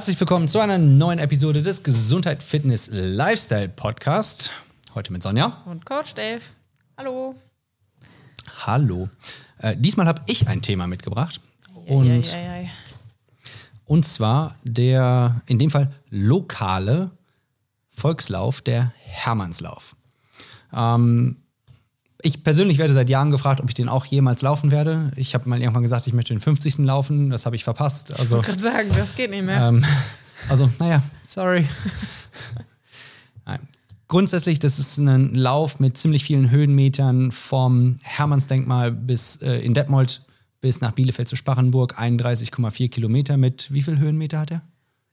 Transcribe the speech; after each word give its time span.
Herzlich 0.00 0.18
willkommen 0.18 0.48
zu 0.48 0.60
einer 0.60 0.78
neuen 0.78 1.18
Episode 1.18 1.60
des 1.60 1.82
Gesundheit, 1.82 2.42
Fitness, 2.42 2.88
Lifestyle 2.90 3.68
Podcast. 3.68 4.50
Heute 4.94 5.12
mit 5.12 5.22
Sonja. 5.22 5.62
Und 5.66 5.84
Coach 5.84 6.14
Dave. 6.14 6.40
Hallo. 6.96 7.34
Hallo. 8.64 9.10
Äh, 9.58 9.76
diesmal 9.76 10.06
habe 10.06 10.22
ich 10.26 10.48
ein 10.48 10.62
Thema 10.62 10.86
mitgebracht. 10.86 11.42
Und, 11.84 12.32
Ei, 12.32 12.38
ei, 12.38 12.50
ei. 12.62 12.70
und 13.84 14.06
zwar 14.06 14.56
der, 14.64 15.42
in 15.44 15.58
dem 15.58 15.70
Fall, 15.70 15.92
lokale 16.08 17.10
Volkslauf, 17.90 18.62
der 18.62 18.94
Hermannslauf. 18.96 19.96
Ähm, 20.72 21.39
ich 22.22 22.42
persönlich 22.42 22.78
werde 22.78 22.92
seit 22.94 23.08
Jahren 23.10 23.30
gefragt, 23.30 23.60
ob 23.60 23.68
ich 23.68 23.74
den 23.74 23.88
auch 23.88 24.04
jemals 24.06 24.42
laufen 24.42 24.70
werde. 24.70 25.10
Ich 25.16 25.34
habe 25.34 25.48
mal 25.48 25.60
irgendwann 25.60 25.82
gesagt, 25.82 26.06
ich 26.06 26.12
möchte 26.12 26.34
den 26.34 26.40
50. 26.40 26.78
laufen. 26.78 27.30
Das 27.30 27.46
habe 27.46 27.56
ich 27.56 27.64
verpasst. 27.64 28.12
Also, 28.18 28.40
Ich 28.40 28.46
wollte 28.48 28.60
gerade 28.60 28.62
sagen, 28.62 28.88
das 28.96 29.14
geht 29.14 29.30
nicht 29.30 29.44
mehr. 29.44 29.68
ähm, 29.68 29.84
also, 30.48 30.70
naja, 30.78 31.02
sorry. 31.22 31.66
Nein. 33.46 33.60
Grundsätzlich, 34.08 34.58
das 34.58 34.78
ist 34.78 34.98
ein 34.98 35.34
Lauf 35.34 35.78
mit 35.78 35.96
ziemlich 35.96 36.24
vielen 36.24 36.50
Höhenmetern 36.50 37.30
vom 37.30 37.96
Hermannsdenkmal 38.02 38.90
bis 38.90 39.36
äh, 39.36 39.58
in 39.60 39.72
Detmold 39.74 40.22
bis 40.60 40.80
nach 40.80 40.90
Bielefeld 40.92 41.28
zu 41.28 41.36
Sparrenburg. 41.36 41.98
31,4 41.98 42.90
Kilometer 42.90 43.36
mit 43.36 43.72
wie 43.72 43.82
viel 43.82 43.98
Höhenmeter 43.98 44.40
hat 44.40 44.50
er? 44.50 44.62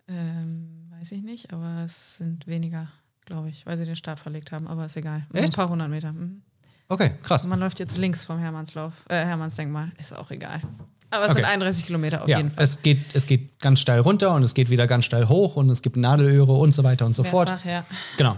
Ähm, 0.08 0.90
weiß 0.98 1.12
ich 1.12 1.22
nicht, 1.24 1.54
aber 1.54 1.84
es 1.86 2.18
sind 2.18 2.48
weniger, 2.48 2.88
glaube 3.26 3.50
ich, 3.50 3.66
weil 3.66 3.78
sie 3.78 3.86
den 3.86 3.96
Start 3.96 4.20
verlegt 4.20 4.52
haben, 4.52 4.68
aber 4.68 4.86
ist 4.86 4.98
egal. 4.98 5.26
Echt? 5.32 5.46
Ein 5.50 5.52
paar 5.54 5.70
hundert 5.70 5.90
Meter. 5.90 6.12
Mhm. 6.14 6.42
Okay, 6.90 7.12
krass. 7.24 7.46
Man 7.46 7.60
läuft 7.60 7.80
jetzt 7.80 7.98
links 7.98 8.26
vom 8.26 8.40
Hermannslauf, 8.40 8.94
äh, 9.10 9.16
Hermannsdenkmal, 9.26 9.92
ist 10.00 10.16
auch 10.16 10.32
egal. 10.32 10.62
Aber 11.10 11.26
es 11.26 11.32
Okay. 11.32 11.40
sind 11.42 11.46
31 11.46 11.86
Kilometer 11.86 12.22
auf 12.24 12.30
Ja, 12.30 12.38
jeden 12.38 12.52
Fall. 12.52 12.64
es 12.64 12.82
geht, 12.82 13.00
es 13.14 13.26
geht 13.28 13.60
ganz 13.60 13.80
steil 13.80 14.00
runter 14.02 14.34
und 14.34 14.44
es 14.44 14.54
geht 14.54 14.70
wieder 14.70 14.88
ganz 14.88 15.06
steil 15.06 15.28
hoch 15.30 15.56
und 15.56 15.70
es 15.70 15.82
gibt 15.82 15.96
Nadelöhre 15.98 16.54
und 16.54 16.74
so 16.74 16.84
weiter 16.84 17.06
und 17.06 17.16
so 17.16 17.24
fort. 17.24 17.50
Mehrfach, 17.50 17.66
ja. 17.66 17.86
Genau. 18.18 18.38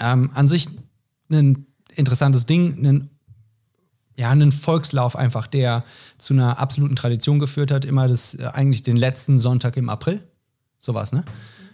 Ähm, 0.00 0.30
an 0.34 0.48
sich 0.48 0.68
ein 1.30 1.66
interessantes 1.94 2.46
Ding, 2.46 2.84
ein, 2.86 3.10
ja, 4.16 4.30
ein 4.30 4.50
Volkslauf 4.52 5.14
einfach, 5.16 5.46
der 5.46 5.84
zu 6.18 6.34
einer 6.34 6.58
absoluten 6.58 6.96
Tradition 6.96 7.38
geführt 7.38 7.70
hat. 7.70 7.84
Immer 7.84 8.08
das, 8.08 8.34
äh, 8.34 8.46
eigentlich 8.52 8.82
den 8.82 8.96
letzten 8.96 9.38
Sonntag 9.38 9.76
im 9.76 9.88
April. 9.88 10.20
So 10.80 10.94
war's, 10.94 11.12
ne? 11.12 11.24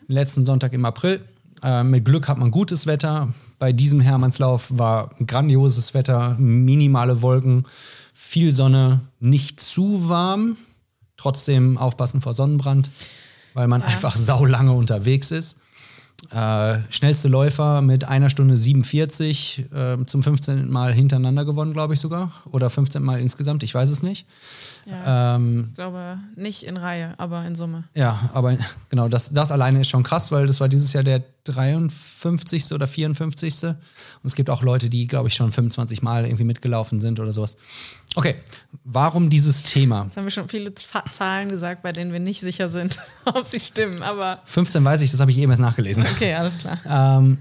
Den 0.08 0.14
letzten 0.14 0.44
Sonntag 0.44 0.72
im 0.74 0.84
April. 0.84 1.24
Äh, 1.64 1.82
mit 1.82 2.04
Glück 2.04 2.28
hat 2.28 2.38
man 2.38 2.50
gutes 2.50 2.86
Wetter. 2.86 3.28
Bei 3.58 3.72
diesem 3.72 4.00
Hermannslauf 4.00 4.78
war 4.78 5.10
grandioses 5.26 5.94
Wetter, 5.94 6.36
minimale 6.38 7.22
Wolken, 7.22 7.64
viel 8.12 8.52
Sonne, 8.52 9.00
nicht 9.18 9.60
zu 9.60 10.08
warm. 10.08 10.56
Trotzdem 11.16 11.78
aufpassen 11.78 12.20
vor 12.20 12.34
Sonnenbrand, 12.34 12.90
weil 13.54 13.66
man 13.68 13.82
einfach 13.82 14.16
saulange 14.16 14.72
unterwegs 14.72 15.30
ist. 15.30 15.56
Äh, 16.30 16.78
schnellste 16.90 17.28
Läufer 17.28 17.82
mit 17.82 18.04
einer 18.04 18.30
Stunde 18.30 18.56
47 18.56 19.64
äh, 19.74 20.04
zum 20.06 20.22
15. 20.22 20.70
Mal 20.70 20.92
hintereinander 20.92 21.44
gewonnen, 21.44 21.72
glaube 21.72 21.94
ich 21.94 22.00
sogar. 22.00 22.32
Oder 22.50 22.70
15 22.70 23.02
Mal 23.02 23.20
insgesamt, 23.20 23.62
ich 23.62 23.74
weiß 23.74 23.90
es 23.90 24.02
nicht. 24.02 24.26
ja. 24.86 25.36
Ähm, 25.36 25.66
Ich 25.70 25.74
glaube, 25.74 26.18
nicht 26.36 26.62
in 26.64 26.76
Reihe, 26.76 27.14
aber 27.18 27.44
in 27.46 27.54
Summe. 27.54 27.84
ja, 27.94 28.30
aber 28.32 28.56
genau, 28.90 29.08
das, 29.08 29.32
das 29.32 29.50
alleine 29.52 29.80
ist 29.82 29.88
schon 29.88 30.02
krass, 30.02 30.30
weil 30.32 30.46
das 30.46 30.60
war 30.60 30.68
dieses 30.68 30.92
Jahr 30.92 31.04
der 31.04 31.22
53. 31.44 32.72
oder 32.72 32.86
54. 32.86 33.64
Und 33.64 33.76
es 34.24 34.34
gibt 34.34 34.50
auch 34.50 34.62
Leute, 34.62 34.88
die, 34.88 35.06
glaube 35.06 35.28
ich, 35.28 35.34
schon 35.34 35.52
25 35.52 36.02
Mal 36.02 36.24
irgendwie 36.24 36.44
mitgelaufen 36.44 37.00
sind 37.00 37.20
oder 37.20 37.32
sowas. 37.32 37.56
Okay, 38.14 38.36
warum 38.84 39.30
dieses 39.30 39.62
Thema? 39.62 40.04
Jetzt 40.04 40.16
haben 40.16 40.24
wir 40.24 40.30
schon 40.30 40.48
viele 40.48 40.72
Zahlen 40.74 41.48
gesagt, 41.48 41.82
bei 41.82 41.92
denen 41.92 42.12
wir 42.12 42.20
nicht 42.20 42.40
sicher 42.40 42.68
sind, 42.68 42.98
ob 43.24 43.46
sie 43.46 43.60
stimmen, 43.60 44.02
aber 44.02 44.40
15 44.44 44.84
weiß 44.84 45.00
ich, 45.02 45.10
das 45.10 45.20
habe 45.20 45.30
ich 45.30 45.38
eben 45.38 45.50
erst 45.50 45.62
nachgelesen. 45.62 46.02
okay, 46.14 46.34
alles 46.34 46.58
klar. 46.58 46.78
Ähm, 46.88 47.38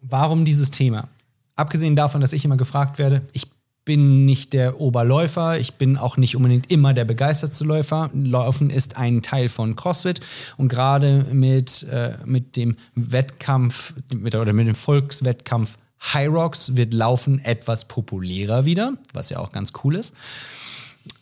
warum 0.00 0.44
dieses 0.44 0.70
Thema? 0.70 1.08
Abgesehen 1.54 1.96
davon, 1.96 2.20
dass 2.20 2.32
ich 2.32 2.44
immer 2.44 2.56
gefragt 2.56 2.98
werde, 2.98 3.22
ich 3.32 3.48
bin 3.86 4.26
nicht 4.26 4.52
der 4.52 4.80
Oberläufer, 4.80 5.58
ich 5.58 5.74
bin 5.74 5.96
auch 5.96 6.18
nicht 6.18 6.36
unbedingt 6.36 6.70
immer 6.70 6.92
der 6.92 7.06
begeistertste 7.06 7.64
Läufer. 7.64 8.10
Laufen 8.12 8.68
ist 8.68 8.98
ein 8.98 9.22
Teil 9.22 9.48
von 9.48 9.76
CrossFit 9.76 10.20
und 10.58 10.68
gerade 10.68 11.24
mit, 11.32 11.84
äh, 11.84 12.16
mit 12.26 12.56
dem 12.56 12.76
Wettkampf 12.96 13.94
mit, 14.12 14.34
oder 14.34 14.52
mit 14.52 14.66
dem 14.66 14.74
Volkswettkampf 14.74 15.78
High 16.12 16.28
Rocks 16.28 16.76
wird 16.76 16.92
Laufen 16.92 17.38
etwas 17.38 17.86
populärer 17.86 18.64
wieder, 18.64 18.94
was 19.14 19.30
ja 19.30 19.38
auch 19.38 19.52
ganz 19.52 19.72
cool 19.82 19.94
ist. 19.94 20.12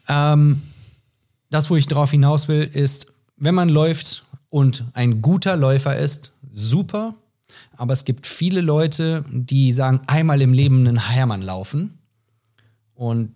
Ähm, 0.08 0.62
das, 1.50 1.70
wo 1.70 1.76
ich 1.76 1.86
darauf 1.86 2.10
hinaus 2.10 2.48
will, 2.48 2.68
ist, 2.72 3.06
wenn 3.36 3.54
man 3.54 3.68
läuft 3.68 4.24
und 4.48 4.84
ein 4.94 5.20
guter 5.20 5.56
Läufer 5.56 5.96
ist, 5.96 6.32
super. 6.50 7.14
Aber 7.76 7.92
es 7.92 8.04
gibt 8.04 8.26
viele 8.26 8.62
Leute, 8.62 9.24
die 9.30 9.70
sagen, 9.70 10.00
einmal 10.06 10.40
im 10.40 10.54
Leben 10.54 10.86
einen 10.86 11.08
Hermann 11.10 11.42
laufen. 11.42 11.98
Und 12.94 13.34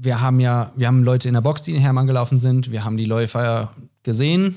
wir 0.00 0.20
haben 0.20 0.40
ja, 0.40 0.72
wir 0.76 0.86
haben 0.86 1.02
Leute 1.02 1.28
in 1.28 1.34
der 1.34 1.40
Box, 1.40 1.62
die 1.62 1.72
den 1.72 1.80
Hermann 1.80 2.06
gelaufen 2.06 2.40
sind. 2.40 2.70
Wir 2.70 2.84
haben 2.84 2.96
die 2.96 3.04
Läufer 3.04 3.72
gesehen. 4.02 4.56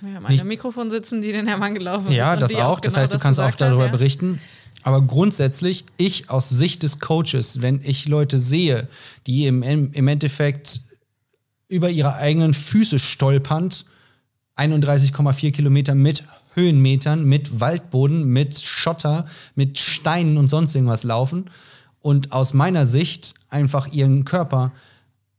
Wir 0.00 0.14
haben 0.14 0.26
einen 0.26 0.40
am 0.40 0.48
Mikrofon 0.48 0.90
sitzen, 0.90 1.20
die 1.20 1.32
den 1.32 1.46
Hermann 1.46 1.74
gelaufen 1.74 2.08
ist 2.08 2.14
Ja, 2.14 2.36
das 2.36 2.54
auch. 2.54 2.80
Das 2.80 2.94
genau 2.94 3.02
heißt, 3.02 3.14
du 3.14 3.18
kannst 3.18 3.38
auch 3.38 3.44
gesagt 3.44 3.60
hat, 3.60 3.68
darüber 3.68 3.86
ja. 3.86 3.92
berichten. 3.92 4.40
Aber 4.82 5.02
grundsätzlich, 5.02 5.84
ich 5.98 6.30
aus 6.30 6.48
Sicht 6.48 6.82
des 6.82 7.00
Coaches, 7.00 7.60
wenn 7.60 7.80
ich 7.84 8.08
Leute 8.08 8.38
sehe, 8.38 8.88
die 9.26 9.46
im, 9.46 9.62
im 9.62 10.08
Endeffekt 10.08 10.80
über 11.68 11.90
ihre 11.90 12.14
eigenen 12.14 12.54
Füße 12.54 12.98
stolpernd 12.98 13.84
31,4 14.56 15.52
Kilometer 15.52 15.94
mit 15.94 16.24
Höhenmetern, 16.54 17.24
mit 17.24 17.60
Waldboden, 17.60 18.24
mit 18.24 18.58
Schotter, 18.58 19.26
mit 19.54 19.78
Steinen 19.78 20.38
und 20.38 20.48
sonst 20.48 20.74
irgendwas 20.74 21.04
laufen 21.04 21.50
und 22.00 22.32
aus 22.32 22.54
meiner 22.54 22.86
Sicht 22.86 23.34
einfach 23.48 23.88
ihren 23.88 24.24
Körper 24.24 24.72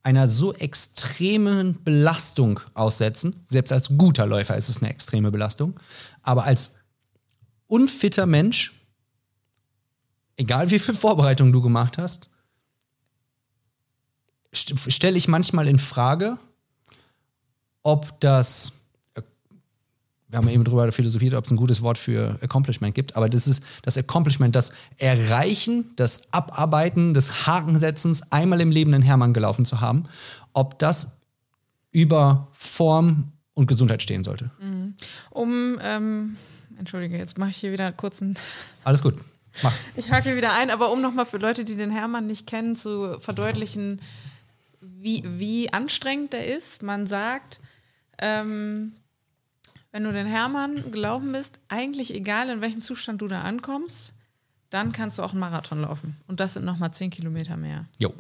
einer 0.04 0.28
so 0.28 0.54
extremen 0.54 1.84
Belastung 1.84 2.60
aussetzen. 2.74 3.44
Selbst 3.48 3.72
als 3.72 3.98
guter 3.98 4.26
Läufer 4.26 4.58
ist 4.58 4.70
es 4.70 4.82
eine 4.82 4.90
extreme 4.90 5.32
Belastung. 5.32 5.80
Aber 6.22 6.44
als 6.44 6.76
unfitter 7.68 8.26
Mensch, 8.26 8.74
egal 10.38 10.72
wie 10.72 10.80
viel 10.80 10.96
Vorbereitung 10.96 11.52
du 11.52 11.62
gemacht 11.62 11.98
hast, 11.98 12.30
st 14.54 14.92
stelle 14.92 15.18
ich 15.18 15.28
manchmal 15.28 15.68
in 15.68 15.80
Frage, 15.80 16.38
ob 17.84 18.20
das, 18.20 18.74
wir 20.32 20.38
haben 20.38 20.48
eben 20.48 20.64
darüber 20.64 20.90
philosophiert, 20.94 21.34
ob 21.34 21.44
es 21.44 21.52
ein 21.52 21.58
gutes 21.58 21.82
Wort 21.82 21.98
für 21.98 22.40
Accomplishment 22.42 22.96
gibt, 22.96 23.18
aber 23.18 23.28
das 23.28 23.48
ist 23.48 23.62
das 23.84 23.98
Accomplishment, 23.98 24.56
das 24.56 24.72
Erreichen, 24.98 25.92
das 25.98 26.22
Abarbeiten, 26.32 27.14
des 27.14 27.46
Hakensetzens, 27.46 28.24
einmal 28.32 28.62
im 28.62 28.72
Leben 28.72 28.94
einen 28.94 29.04
Hermann 29.04 29.34
gelaufen 29.34 29.66
zu 29.66 29.82
haben, 29.82 30.06
ob 30.54 30.80
das 30.80 31.18
über 31.92 32.48
Form 32.54 33.34
und 33.56 33.68
Gesundheit 33.68 34.02
stehen 34.02 34.24
sollte. 34.24 34.50
Um, 35.32 35.78
ähm, 35.84 36.38
entschuldige, 36.80 37.18
jetzt 37.18 37.38
mache 37.38 37.50
ich 37.50 37.58
hier 37.58 37.74
wieder 37.74 37.92
kurz 37.92 38.22
einen 38.22 38.36
Alles 38.86 39.04
gut, 39.04 39.16
mach. 39.62 39.76
Ich 39.98 40.10
hake 40.10 40.38
wieder 40.38 40.54
ein, 40.54 40.72
aber 40.72 40.94
um 40.94 41.02
nochmal 41.02 41.26
für 41.26 41.40
Leute, 41.40 41.66
die 41.66 41.76
den 41.76 41.92
Hermann 41.92 42.26
nicht 42.26 42.48
kennen, 42.48 42.78
zu 42.78 43.20
verdeutlichen, 43.20 44.00
wie, 44.80 45.24
wie 45.26 45.74
anstrengend 45.74 46.32
der 46.32 46.48
ist. 46.56 46.84
Man 46.84 47.06
sagt, 47.06 47.60
ähm, 48.18 48.94
wenn 49.92 50.04
du 50.04 50.12
den 50.12 50.28
Hermann 50.28 50.92
gelaufen 50.92 51.32
bist, 51.32 51.60
eigentlich 51.68 52.14
egal 52.14 52.50
in 52.50 52.62
welchem 52.62 52.82
Zustand 52.82 53.22
du 53.22 53.28
da 53.28 53.42
ankommst, 53.42 54.14
dann 54.70 54.94
kannst 54.94 55.18
du 55.18 55.24
auch 55.24 55.32
einen 55.32 55.40
Marathon 55.40 55.82
laufen. 55.82 56.18
Und 56.28 56.40
das 56.40 56.54
sind 56.54 56.66
nochmal 56.66 56.92
10 56.92 57.10
Kilometer 57.10 57.58
mehr. 57.58 57.86
Jo. 58.00 58.14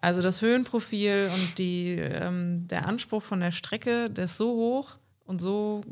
Also 0.00 0.22
das 0.22 0.42
Höhenprofil 0.42 1.30
und 1.34 1.58
die, 1.58 1.96
ähm, 1.98 2.66
der 2.68 2.86
Anspruch 2.86 3.22
von 3.22 3.40
der 3.40 3.52
Strecke, 3.52 4.08
der 4.08 4.24
ist 4.24 4.36
so 4.36 4.54
hoch 4.54 4.98
und 5.24 5.40
so 5.40 5.82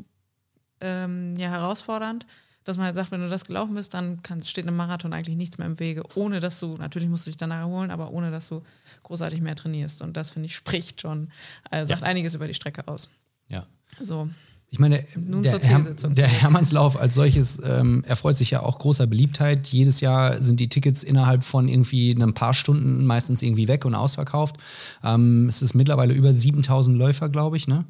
ähm, 0.81 1.35
ja, 1.37 1.49
herausfordernd, 1.49 2.25
dass 2.63 2.77
man 2.77 2.87
halt 2.87 2.95
sagt, 2.95 3.11
wenn 3.11 3.21
du 3.21 3.29
das 3.29 3.45
gelaufen 3.45 3.75
bist, 3.75 3.93
dann 3.93 4.21
kann, 4.23 4.41
steht 4.43 4.65
einem 4.65 4.77
Marathon 4.77 5.13
eigentlich 5.13 5.37
nichts 5.37 5.57
mehr 5.57 5.67
im 5.67 5.79
Wege, 5.79 6.03
ohne 6.15 6.39
dass 6.39 6.59
du, 6.59 6.77
natürlich 6.77 7.09
musst 7.09 7.27
du 7.27 7.29
dich 7.29 7.37
danach 7.37 7.59
erholen, 7.59 7.91
aber 7.91 8.11
ohne 8.11 8.31
dass 8.31 8.47
du 8.47 8.63
großartig 9.03 9.41
mehr 9.41 9.55
trainierst. 9.55 10.01
Und 10.01 10.17
das, 10.17 10.31
finde 10.31 10.47
ich, 10.47 10.55
spricht 10.55 11.01
schon, 11.01 11.29
äh, 11.69 11.85
sagt 11.85 12.03
einiges 12.03 12.33
über 12.33 12.47
die 12.47 12.53
Strecke 12.53 12.87
aus. 12.87 13.09
Ja. 13.47 13.65
So. 13.99 14.29
Ich 14.69 14.79
meine, 14.79 15.05
Nun 15.15 15.43
der, 15.43 15.61
Zielsetzung. 15.61 16.13
der 16.15 16.27
Hermannslauf 16.27 16.99
als 16.99 17.15
solches 17.15 17.61
ähm, 17.63 18.03
erfreut 18.05 18.37
sich 18.37 18.51
ja 18.51 18.63
auch 18.63 18.79
großer 18.79 19.07
Beliebtheit. 19.07 19.69
Jedes 19.69 20.01
Jahr 20.01 20.41
sind 20.41 20.59
die 20.59 20.67
Tickets 20.67 21.03
innerhalb 21.03 21.45
von 21.45 21.69
irgendwie 21.69 22.11
ein 22.11 22.33
paar 22.33 22.53
Stunden 22.53 23.05
meistens 23.05 23.41
irgendwie 23.41 23.69
weg 23.69 23.85
und 23.85 23.95
ausverkauft. 23.95 24.57
Ähm, 25.03 25.47
es 25.47 25.61
ist 25.61 25.73
mittlerweile 25.73 26.13
über 26.13 26.33
7000 26.33 26.97
Läufer, 26.97 27.29
glaube 27.29 27.55
ich. 27.55 27.67
Ne? 27.67 27.85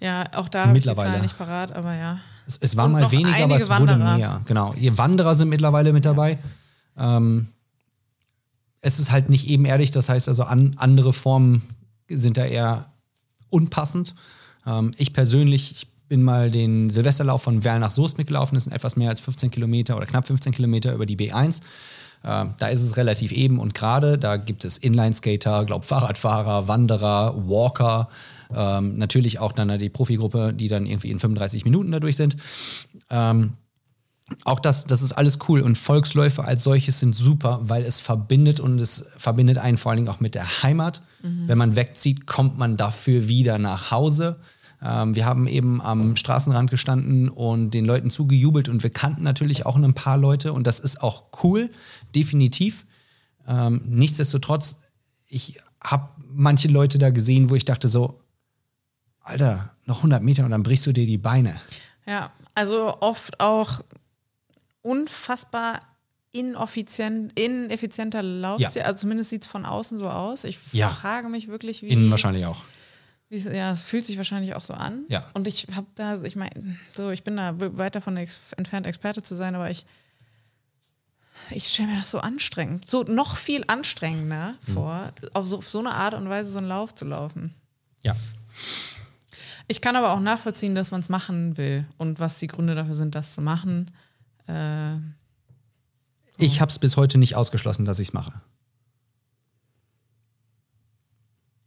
Ja, 0.00 0.24
auch 0.36 0.48
da 0.48 0.66
habe 0.66 0.78
ich 0.78 0.84
die. 0.84 0.94
Zahlen 0.94 1.22
nicht 1.22 1.36
parat, 1.36 1.72
aber 1.72 1.94
ja. 1.94 2.20
Es, 2.46 2.58
es 2.58 2.76
war 2.76 2.86
Und 2.86 2.92
mal 2.92 3.10
weniger, 3.10 3.42
aber 3.44 3.56
es 3.56 3.68
wurde 3.68 3.92
Wanderer. 3.92 4.16
mehr. 4.16 4.42
Genau. 4.46 4.72
Die 4.74 4.96
Wanderer 4.96 5.34
sind 5.34 5.48
mittlerweile 5.48 5.92
mit 5.92 6.04
dabei. 6.04 6.38
Ähm, 6.96 7.48
es 8.80 9.00
ist 9.00 9.10
halt 9.10 9.30
nicht 9.30 9.48
ebenerdig, 9.48 9.90
das 9.90 10.08
heißt 10.08 10.28
also 10.28 10.44
an, 10.44 10.74
andere 10.76 11.12
Formen 11.12 11.62
sind 12.08 12.36
da 12.36 12.44
eher 12.44 12.92
unpassend. 13.48 14.14
Ähm, 14.66 14.92
ich 14.98 15.12
persönlich, 15.12 15.72
ich 15.72 15.93
bin 16.08 16.22
mal 16.22 16.50
den 16.50 16.90
Silvesterlauf 16.90 17.42
von 17.42 17.64
Werl 17.64 17.80
nach 17.80 17.90
Soest 17.90 18.18
mitgelaufen. 18.18 18.54
Das 18.54 18.64
sind 18.64 18.72
etwas 18.72 18.96
mehr 18.96 19.10
als 19.10 19.20
15 19.20 19.50
Kilometer 19.50 19.96
oder 19.96 20.06
knapp 20.06 20.26
15 20.26 20.52
Kilometer 20.52 20.94
über 20.94 21.06
die 21.06 21.16
B1. 21.16 21.60
Äh, 22.22 22.46
da 22.58 22.66
ist 22.68 22.82
es 22.82 22.96
relativ 22.96 23.32
eben 23.32 23.58
und 23.58 23.74
gerade. 23.74 24.18
Da 24.18 24.36
gibt 24.36 24.64
es 24.64 24.78
Inline-Skater, 24.78 25.64
glaub 25.64 25.84
Fahrradfahrer, 25.84 26.68
Wanderer, 26.68 27.34
Walker. 27.48 28.08
Ähm, 28.54 28.96
natürlich 28.96 29.38
auch 29.38 29.52
dann 29.52 29.78
die 29.78 29.88
Profigruppe, 29.88 30.52
die 30.52 30.68
dann 30.68 30.86
irgendwie 30.86 31.10
in 31.10 31.18
35 31.18 31.64
Minuten 31.64 31.92
dadurch 31.92 32.16
sind. 32.16 32.36
Ähm, 33.10 33.54
auch 34.44 34.58
das, 34.58 34.86
das 34.86 35.02
ist 35.02 35.12
alles 35.12 35.38
cool 35.48 35.60
und 35.60 35.76
Volksläufe 35.76 36.44
als 36.44 36.62
solches 36.62 36.98
sind 36.98 37.14
super, 37.14 37.60
weil 37.62 37.82
es 37.82 38.00
verbindet 38.00 38.58
und 38.58 38.80
es 38.80 39.04
verbindet 39.18 39.58
einen 39.58 39.76
vor 39.76 39.90
allen 39.90 39.98
Dingen 39.98 40.08
auch 40.08 40.20
mit 40.20 40.34
der 40.34 40.62
Heimat. 40.62 41.02
Mhm. 41.22 41.46
Wenn 41.46 41.58
man 41.58 41.76
wegzieht, 41.76 42.26
kommt 42.26 42.56
man 42.56 42.78
dafür 42.78 43.28
wieder 43.28 43.58
nach 43.58 43.90
Hause. 43.90 44.36
Ähm, 44.84 45.14
wir 45.14 45.24
haben 45.24 45.48
eben 45.48 45.80
am 45.80 46.14
Straßenrand 46.14 46.70
gestanden 46.70 47.28
und 47.28 47.70
den 47.70 47.84
Leuten 47.84 48.10
zugejubelt 48.10 48.68
und 48.68 48.82
wir 48.82 48.90
kannten 48.90 49.22
natürlich 49.22 49.64
auch 49.64 49.76
ein 49.76 49.94
paar 49.94 50.18
Leute 50.18 50.52
und 50.52 50.66
das 50.66 50.78
ist 50.78 51.02
auch 51.02 51.24
cool, 51.42 51.70
definitiv. 52.14 52.84
Ähm, 53.48 53.82
nichtsdestotrotz, 53.86 54.80
ich 55.28 55.58
habe 55.80 56.10
manche 56.28 56.68
Leute 56.68 56.98
da 56.98 57.10
gesehen, 57.10 57.50
wo 57.50 57.54
ich 57.54 57.64
dachte 57.64 57.88
so, 57.88 58.20
Alter, 59.20 59.74
noch 59.86 59.98
100 59.98 60.22
Meter 60.22 60.44
und 60.44 60.50
dann 60.50 60.62
brichst 60.62 60.86
du 60.86 60.92
dir 60.92 61.06
die 61.06 61.18
Beine. 61.18 61.60
Ja, 62.06 62.30
also 62.54 62.98
oft 63.00 63.40
auch 63.40 63.80
unfassbar 64.82 65.80
ineffizient, 66.32 67.38
ineffizienter 67.38 68.22
Laufstil. 68.22 68.82
Ja. 68.82 68.88
Also 68.88 69.00
zumindest 69.00 69.30
sieht 69.30 69.42
es 69.42 69.48
von 69.48 69.64
außen 69.64 69.98
so 69.98 70.10
aus. 70.10 70.44
Ich 70.44 70.58
ja. 70.72 70.90
frage 70.90 71.28
mich 71.28 71.48
wirklich, 71.48 71.82
wie. 71.82 71.88
Innen 71.88 72.10
wahrscheinlich 72.10 72.44
auch. 72.44 72.62
Ja, 73.30 73.70
es 73.70 73.82
fühlt 73.82 74.04
sich 74.04 74.16
wahrscheinlich 74.16 74.54
auch 74.54 74.62
so 74.62 74.74
an. 74.74 75.04
Ja. 75.08 75.28
Und 75.34 75.48
ich 75.48 75.66
habe 75.74 75.86
da, 75.94 76.22
ich 76.22 76.36
meine, 76.36 76.76
so, 76.94 77.10
ich 77.10 77.24
bin 77.24 77.36
da 77.36 77.54
weit 77.56 77.96
davon 77.96 78.16
ex 78.16 78.40
entfernt, 78.56 78.86
Experte 78.86 79.22
zu 79.22 79.34
sein, 79.34 79.54
aber 79.54 79.70
ich, 79.70 79.84
ich 81.50 81.66
stelle 81.66 81.88
mir 81.88 81.98
das 81.98 82.10
so 82.10 82.18
anstrengend, 82.18 82.88
so 82.88 83.02
noch 83.02 83.36
viel 83.36 83.64
anstrengender 83.66 84.54
mhm. 84.66 84.72
vor, 84.72 85.12
auf 85.32 85.46
so, 85.46 85.58
auf 85.58 85.68
so 85.68 85.80
eine 85.80 85.94
Art 85.94 86.14
und 86.14 86.28
Weise 86.28 86.52
so 86.52 86.58
einen 86.58 86.68
Lauf 86.68 86.94
zu 86.94 87.06
laufen. 87.06 87.54
Ja. 88.02 88.14
Ich 89.66 89.80
kann 89.80 89.96
aber 89.96 90.12
auch 90.12 90.20
nachvollziehen, 90.20 90.74
dass 90.74 90.90
man 90.90 91.00
es 91.00 91.08
machen 91.08 91.56
will 91.56 91.86
und 91.96 92.20
was 92.20 92.38
die 92.38 92.46
Gründe 92.46 92.74
dafür 92.74 92.94
sind, 92.94 93.14
das 93.14 93.32
zu 93.32 93.40
machen. 93.40 93.90
Äh, 94.46 94.96
Ich 96.38 96.60
habe 96.60 96.70
es 96.70 96.78
bis 96.78 96.96
heute 96.96 97.18
nicht 97.18 97.34
ausgeschlossen, 97.34 97.84
dass 97.84 97.98
ich 97.98 98.08
es 98.08 98.12
mache. 98.12 98.32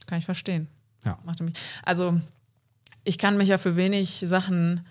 Kann 0.06 0.20
ich 0.20 0.26
verstehen. 0.26 0.68
Ja. 1.08 1.20
Also 1.84 2.20
ich 3.04 3.18
kann 3.18 3.38
mich 3.38 3.50
ja 3.50 3.58
für 3.58 3.76
wenig 3.76 4.24
Sachen 4.26 4.86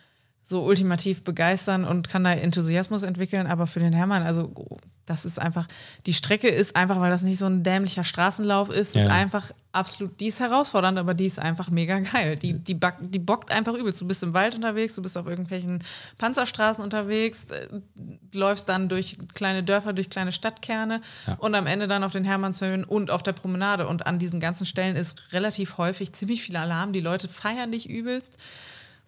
so 0.48 0.62
ultimativ 0.62 1.25
begeistern 1.25 1.84
und 1.84 2.08
kann 2.08 2.22
da 2.22 2.31
Enthusiasmus 2.31 3.02
entwickeln, 3.02 3.48
aber 3.48 3.66
für 3.66 3.81
den 3.81 3.93
Hermann, 3.93 4.22
also 4.22 4.54
das 5.04 5.25
ist 5.25 5.40
einfach, 5.40 5.66
die 6.06 6.14
Strecke 6.14 6.46
ist 6.46 6.76
einfach, 6.76 7.00
weil 7.00 7.10
das 7.10 7.22
nicht 7.22 7.38
so 7.38 7.46
ein 7.46 7.64
dämlicher 7.64 8.04
Straßenlauf 8.04 8.70
ist, 8.70 8.94
ja. 8.94 9.02
ist 9.02 9.08
einfach 9.08 9.50
absolut, 9.72 10.20
die 10.20 10.28
ist 10.28 10.38
herausfordernd, 10.38 10.98
aber 10.98 11.14
die 11.14 11.26
ist 11.26 11.40
einfach 11.40 11.69
mega 11.70 11.98
geil. 11.98 12.37
Die, 12.37 12.52
die, 12.52 12.75
back, 12.75 12.94
die 13.00 13.19
bockt 13.19 13.50
einfach 13.50 13.75
übelst. 13.75 14.00
Du 14.00 14.06
bist 14.06 14.22
im 14.22 14.34
Wald 14.34 14.54
unterwegs, 14.54 14.94
du 14.94 15.02
bist 15.02 15.19
auf 15.19 15.26
irgendwelchen 15.26 15.82
Panzerstraßen 16.16 16.82
unterwegs, 16.82 17.50
äh, 17.50 17.66
läufst 18.32 18.69
dann 18.69 18.88
durch 18.88 19.19
kleine 19.34 19.64
Dörfer, 19.64 19.94
durch 19.94 20.10
kleine 20.10 20.31
Stadtkerne 20.31 21.00
ja. 21.26 21.34
und 21.38 21.56
am 21.56 21.66
Ende 21.66 21.88
dann 21.88 22.04
auf 22.04 22.12
den 22.12 22.25
Hermannshöhen 22.25 22.84
und 22.84 23.10
auf 23.10 23.25
der 23.25 23.32
Promenade. 23.32 23.88
Und 23.88 24.06
an 24.06 24.20
diesen 24.20 24.38
ganzen 24.38 24.64
Stellen 24.64 24.94
ist 24.94 25.32
relativ 25.32 25.76
häufig 25.78 26.12
ziemlich 26.12 26.43
viel 26.43 26.56
Alarm. 26.56 26.93
Die 26.93 27.00
Leute 27.00 27.28
feiern 27.28 27.72
dich 27.72 27.90
übelst. 27.90 28.38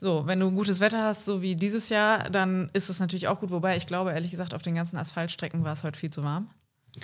So, 0.00 0.27
wenn 0.27 0.39
du 0.39 0.50
gutes 0.53 0.79
Wetter 0.79 1.03
hast, 1.03 1.25
so 1.25 1.43
wie 1.43 1.56
dieses 1.56 1.89
Jahr, 1.89 2.31
dann 2.31 2.71
ist 2.73 2.89
es 2.89 3.00
natürlich 3.00 3.27
auch 3.27 3.41
gut. 3.41 3.50
Wobei 3.50 3.77
ich 3.77 3.87
glaube, 3.87 4.12
ehrlich 4.12 4.31
gesagt, 4.31 4.55
auf 4.55 4.62
den 4.62 4.77
ganzen 4.77 4.97
Asphaltstrecken 4.97 5.65
war 5.65 5.73
es 5.73 5.83
heute 5.83 5.99
viel 5.99 6.11
zu 6.11 6.23
warm. 6.23 6.49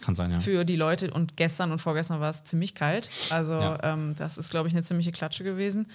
Kann 0.01 0.15
sein, 0.15 0.31
ja. 0.31 0.41
Für 0.41 0.65
die 0.65 0.77
Leute 0.77 1.11
und 1.11 1.37
gestern 1.37 1.71
und 1.73 1.79
vorgestern 1.79 2.21
war 2.21 2.31
es 2.31 2.45
ziemlich 2.45 2.75
kalt. 2.75 3.11
Also, 3.31 3.55
ja. 3.55 3.79
ähm, 3.83 4.15
das 4.17 4.39
ist, 4.39 4.51
glaube 4.51 4.69
ich, 4.69 4.75
eine 4.75 4.83
ziemliche 4.83 5.13
Klatsche 5.13 5.45
gewesen. 5.45 5.89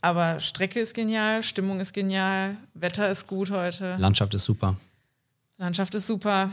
Aber 0.00 0.40
Strecke 0.40 0.80
ist 0.80 0.94
genial, 0.94 1.42
Stimmung 1.42 1.80
ist 1.80 1.92
genial, 1.92 2.56
Wetter 2.74 3.08
ist 3.08 3.26
gut 3.26 3.50
heute. 3.50 3.96
Landschaft 3.96 4.34
ist 4.34 4.44
super. 4.44 4.76
Landschaft 5.58 5.94
ist 5.94 6.06
super. 6.06 6.50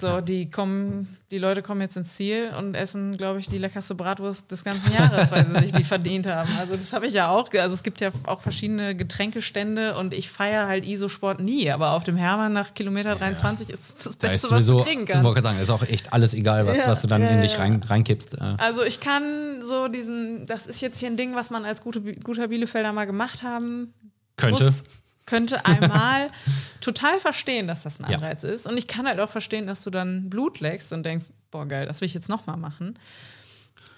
So, 0.00 0.06
ja. 0.06 0.20
die 0.20 0.50
kommen, 0.50 1.16
die 1.30 1.38
Leute 1.38 1.62
kommen 1.62 1.80
jetzt 1.80 1.96
ins 1.96 2.14
Ziel 2.14 2.50
und 2.58 2.74
essen, 2.74 3.16
glaube 3.16 3.38
ich, 3.38 3.48
die 3.48 3.58
leckerste 3.58 3.94
Bratwurst 3.94 4.50
des 4.50 4.64
ganzen 4.64 4.92
Jahres, 4.92 5.30
weil 5.30 5.46
sie 5.46 5.60
sich 5.60 5.72
die 5.72 5.84
verdient 5.84 6.26
haben. 6.26 6.50
Also 6.58 6.76
das 6.76 6.92
habe 6.92 7.06
ich 7.06 7.14
ja 7.14 7.28
auch. 7.28 7.52
Also 7.52 7.74
es 7.74 7.82
gibt 7.82 8.00
ja 8.00 8.10
auch 8.24 8.40
verschiedene 8.40 8.94
Getränkestände 8.94 9.96
und 9.96 10.14
ich 10.14 10.30
feiere 10.30 10.66
halt 10.66 10.86
Isosport 10.86 11.40
nie, 11.40 11.70
aber 11.70 11.92
auf 11.92 12.04
dem 12.04 12.16
Hermann 12.16 12.52
nach 12.52 12.74
Kilometer 12.74 13.14
23 13.16 13.68
ja. 13.68 13.74
ist 13.74 14.06
das 14.06 14.16
Beste, 14.16 14.48
da 14.48 14.56
was 14.56 14.66
du 14.66 14.82
kriegen 14.82 15.04
kannst. 15.06 15.20
Ich 15.20 15.24
wollte 15.24 15.42
sagen, 15.42 15.58
ist 15.60 15.70
auch 15.70 15.82
echt 15.82 16.12
alles 16.12 16.34
egal, 16.34 16.66
was, 16.66 16.78
ja, 16.78 16.88
was 16.88 17.02
du 17.02 17.06
dann 17.06 17.22
in 17.22 17.42
dich 17.42 17.58
rein, 17.58 17.82
reinkippst. 17.82 18.40
Also 18.58 18.82
ich 18.82 19.00
kann 19.00 19.22
so 19.62 19.88
diesen, 19.88 20.46
das 20.46 20.66
ist 20.66 20.80
jetzt 20.80 21.00
hier 21.00 21.10
ein 21.10 21.16
Ding, 21.16 21.34
was 21.34 21.50
man 21.50 21.64
als 21.64 21.82
gute, 21.82 22.00
guter 22.00 22.48
Bielefelder 22.48 22.92
mal 22.92 23.04
gemacht 23.04 23.42
haben 23.42 23.92
könnte. 24.36 24.64
Muss, 24.64 24.82
könnte 25.26 25.64
einmal 25.66 26.30
total 26.80 27.20
verstehen, 27.20 27.68
dass 27.68 27.82
das 27.82 28.00
ein 28.00 28.04
Anreiz 28.06 28.42
ja. 28.42 28.48
ist. 28.50 28.66
Und 28.66 28.76
ich 28.76 28.86
kann 28.86 29.06
halt 29.06 29.20
auch 29.20 29.30
verstehen, 29.30 29.66
dass 29.66 29.82
du 29.82 29.90
dann 29.90 30.30
Blut 30.30 30.60
leckst 30.60 30.92
und 30.92 31.04
denkst, 31.04 31.26
boah, 31.50 31.66
geil, 31.66 31.86
das 31.86 32.00
will 32.00 32.06
ich 32.06 32.14
jetzt 32.14 32.28
nochmal 32.28 32.56
machen. 32.56 32.98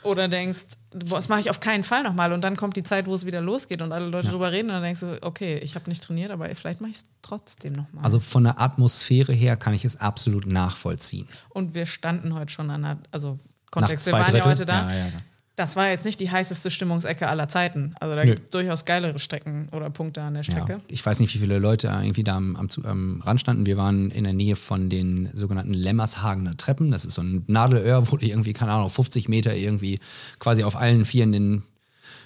Oder 0.02 0.26
denkst, 0.26 0.66
boah, 0.90 1.16
das 1.16 1.28
mache 1.28 1.40
ich 1.40 1.50
auf 1.50 1.60
keinen 1.60 1.84
Fall 1.84 2.02
nochmal. 2.02 2.32
Und 2.32 2.42
dann 2.42 2.56
kommt 2.56 2.76
die 2.76 2.82
Zeit, 2.82 3.06
wo 3.06 3.14
es 3.14 3.24
wieder 3.24 3.40
losgeht 3.40 3.82
und 3.82 3.92
alle 3.92 4.06
Leute 4.06 4.24
ja. 4.24 4.30
drüber 4.30 4.50
reden. 4.50 4.68
Und 4.68 4.74
dann 4.74 4.82
denkst 4.82 5.00
du, 5.00 5.18
okay, 5.22 5.58
ich 5.58 5.74
habe 5.74 5.88
nicht 5.88 6.02
trainiert, 6.02 6.30
aber 6.30 6.52
vielleicht 6.54 6.80
mache 6.80 6.90
ich 6.90 6.98
es 6.98 7.04
trotzdem 7.22 7.74
nochmal. 7.74 8.04
Also 8.04 8.18
von 8.18 8.44
der 8.44 8.60
Atmosphäre 8.60 9.32
her 9.32 9.56
kann 9.56 9.74
ich 9.74 9.84
es 9.84 10.00
absolut 10.00 10.46
nachvollziehen. 10.46 11.28
Und 11.50 11.74
wir 11.74 11.86
standen 11.86 12.34
heute 12.34 12.52
schon 12.52 12.70
an 12.70 12.82
der, 12.82 12.98
also 13.12 13.38
Kontext, 13.70 14.06
wir 14.06 14.14
waren 14.14 14.24
Drittel? 14.24 14.38
ja 14.38 14.44
heute 14.44 14.66
da. 14.66 14.90
Ja, 14.90 14.98
ja, 14.98 15.12
das 15.56 15.76
war 15.76 15.88
jetzt 15.88 16.06
nicht 16.06 16.18
die 16.18 16.30
heißeste 16.30 16.70
Stimmungsecke 16.70 17.28
aller 17.28 17.46
Zeiten. 17.46 17.94
Also 18.00 18.14
da 18.14 18.24
gibt 18.24 18.44
es 18.44 18.50
durchaus 18.50 18.86
geilere 18.86 19.18
Strecken 19.18 19.68
oder 19.72 19.90
Punkte 19.90 20.22
an 20.22 20.34
der 20.34 20.42
Strecke. 20.44 20.72
Ja, 20.72 20.80
ich 20.88 21.04
weiß 21.04 21.20
nicht, 21.20 21.34
wie 21.34 21.38
viele 21.38 21.58
Leute 21.58 21.88
irgendwie 21.88 22.24
da 22.24 22.36
am, 22.36 22.56
am, 22.56 22.68
am, 22.84 23.22
Rand 23.22 23.40
standen. 23.40 23.66
Wir 23.66 23.76
waren 23.76 24.10
in 24.10 24.24
der 24.24 24.32
Nähe 24.32 24.56
von 24.56 24.88
den 24.88 25.28
sogenannten 25.34 25.74
Lemmershagener 25.74 26.56
Treppen. 26.56 26.90
Das 26.90 27.04
ist 27.04 27.14
so 27.14 27.22
ein 27.22 27.44
Nadelöhr, 27.48 28.10
wo 28.10 28.16
du 28.16 28.26
irgendwie, 28.26 28.54
keine 28.54 28.72
Ahnung, 28.72 28.88
50 28.88 29.28
Meter 29.28 29.54
irgendwie 29.54 30.00
quasi 30.38 30.64
auf 30.64 30.76
allen 30.76 31.04
Vieren 31.04 31.32
den 31.32 31.62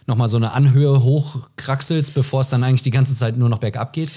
nochmal 0.06 0.28
so 0.28 0.36
eine 0.36 0.52
Anhöhe 0.52 1.02
hochkraxelst, 1.02 2.14
bevor 2.14 2.42
es 2.42 2.48
dann 2.48 2.62
eigentlich 2.62 2.82
die 2.82 2.92
ganze 2.92 3.16
Zeit 3.16 3.36
nur 3.36 3.48
noch 3.48 3.58
bergab 3.58 3.92
geht. 3.92 4.12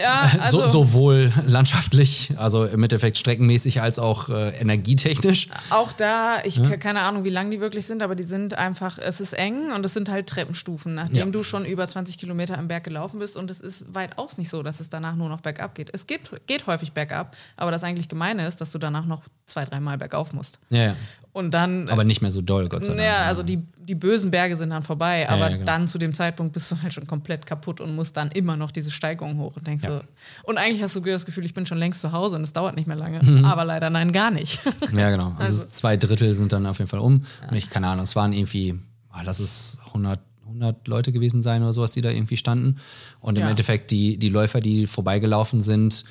Ja, 0.00 0.30
also 0.40 0.64
so, 0.64 0.84
sowohl 0.84 1.32
landschaftlich, 1.46 2.32
also 2.36 2.64
im 2.64 2.82
Endeffekt 2.82 3.18
streckenmäßig, 3.18 3.80
als 3.80 3.98
auch 3.98 4.28
äh, 4.28 4.50
energietechnisch. 4.58 5.48
Auch 5.70 5.92
da, 5.92 6.38
ich 6.44 6.56
ja. 6.56 6.76
keine 6.76 7.00
Ahnung, 7.00 7.24
wie 7.24 7.30
lang 7.30 7.50
die 7.50 7.60
wirklich 7.60 7.86
sind, 7.86 8.02
aber 8.02 8.14
die 8.14 8.22
sind 8.22 8.54
einfach, 8.54 8.98
es 8.98 9.20
ist 9.20 9.32
eng 9.32 9.72
und 9.72 9.84
es 9.84 9.94
sind 9.94 10.08
halt 10.08 10.28
Treppenstufen, 10.28 10.94
nachdem 10.94 11.28
ja. 11.28 11.32
du 11.32 11.42
schon 11.42 11.64
über 11.64 11.86
20 11.86 12.18
Kilometer 12.18 12.58
am 12.58 12.68
Berg 12.68 12.84
gelaufen 12.84 13.18
bist 13.18 13.36
und 13.36 13.50
es 13.50 13.60
ist 13.60 13.94
weitaus 13.94 14.38
nicht 14.38 14.48
so, 14.48 14.62
dass 14.62 14.80
es 14.80 14.88
danach 14.88 15.14
nur 15.14 15.28
noch 15.28 15.40
bergab 15.40 15.74
geht. 15.74 15.90
Es 15.92 16.06
geht, 16.06 16.30
geht 16.46 16.66
häufig 16.66 16.92
bergab, 16.92 17.36
aber 17.56 17.70
das 17.70 17.84
eigentlich 17.84 18.08
Gemeine 18.08 18.46
ist, 18.46 18.60
dass 18.60 18.70
du 18.70 18.78
danach 18.78 19.06
noch 19.06 19.22
zwei, 19.46 19.64
dreimal 19.64 19.98
bergauf 19.98 20.32
musst. 20.32 20.58
Ja, 20.70 20.84
ja. 20.84 20.96
Und 21.34 21.52
dann. 21.54 21.88
Aber 21.88 22.04
nicht 22.04 22.20
mehr 22.20 22.30
so 22.30 22.42
doll, 22.42 22.68
Gott 22.68 22.84
sei 22.84 22.94
Dank. 22.94 23.06
Ja, 23.06 23.22
also 23.22 23.42
die, 23.42 23.62
die 23.78 23.94
bösen 23.94 24.30
Berge 24.30 24.54
sind 24.54 24.68
dann 24.68 24.82
vorbei, 24.82 25.26
aber 25.28 25.38
ja, 25.38 25.48
ja, 25.48 25.52
genau. 25.56 25.64
dann 25.64 25.88
zu 25.88 25.96
dem 25.96 26.12
Zeitpunkt 26.12 26.52
bist 26.52 26.70
du 26.70 26.82
halt 26.82 26.92
schon 26.92 27.06
komplett 27.06 27.46
kaputt 27.46 27.80
und 27.80 27.94
musst 27.94 28.18
dann 28.18 28.30
immer 28.32 28.56
noch 28.56 28.70
diese 28.70 28.90
Steigung 28.90 29.38
hoch 29.38 29.56
und 29.56 29.66
denkst 29.66 29.84
ja. 29.84 29.90
so. 29.90 30.00
Und 30.42 30.58
eigentlich 30.58 30.82
hast 30.82 30.94
du 30.94 31.00
das 31.00 31.24
Gefühl, 31.24 31.46
ich 31.46 31.54
bin 31.54 31.64
schon 31.64 31.78
längst 31.78 32.02
zu 32.02 32.12
Hause 32.12 32.36
und 32.36 32.42
es 32.42 32.52
dauert 32.52 32.76
nicht 32.76 32.86
mehr 32.86 32.96
lange. 32.96 33.22
Mhm. 33.22 33.46
Aber 33.46 33.64
leider 33.64 33.88
nein, 33.88 34.12
gar 34.12 34.30
nicht. 34.30 34.60
Ja, 34.92 35.10
genau. 35.10 35.28
Also, 35.38 35.62
also, 35.62 35.66
zwei 35.68 35.96
Drittel 35.96 36.32
sind 36.34 36.52
dann 36.52 36.66
auf 36.66 36.78
jeden 36.78 36.90
Fall 36.90 37.00
um. 37.00 37.24
Und 37.48 37.56
ich, 37.56 37.70
keine 37.70 37.88
Ahnung, 37.88 38.04
es 38.04 38.14
waren 38.14 38.32
irgendwie, 38.32 38.74
oh, 39.10 39.20
lass 39.24 39.40
es 39.40 39.78
100, 39.88 40.20
100 40.44 40.86
Leute 40.86 41.12
gewesen 41.12 41.40
sein 41.40 41.62
oder 41.62 41.72
sowas, 41.72 41.92
die 41.92 42.02
da 42.02 42.10
irgendwie 42.10 42.36
standen. 42.36 42.76
Und 43.20 43.38
im 43.38 43.46
Endeffekt 43.46 43.90
die, 43.90 44.18
die 44.18 44.28
Läufer, 44.28 44.60
die 44.60 44.86
vorbeigelaufen 44.86 45.62
sind, 45.62 46.04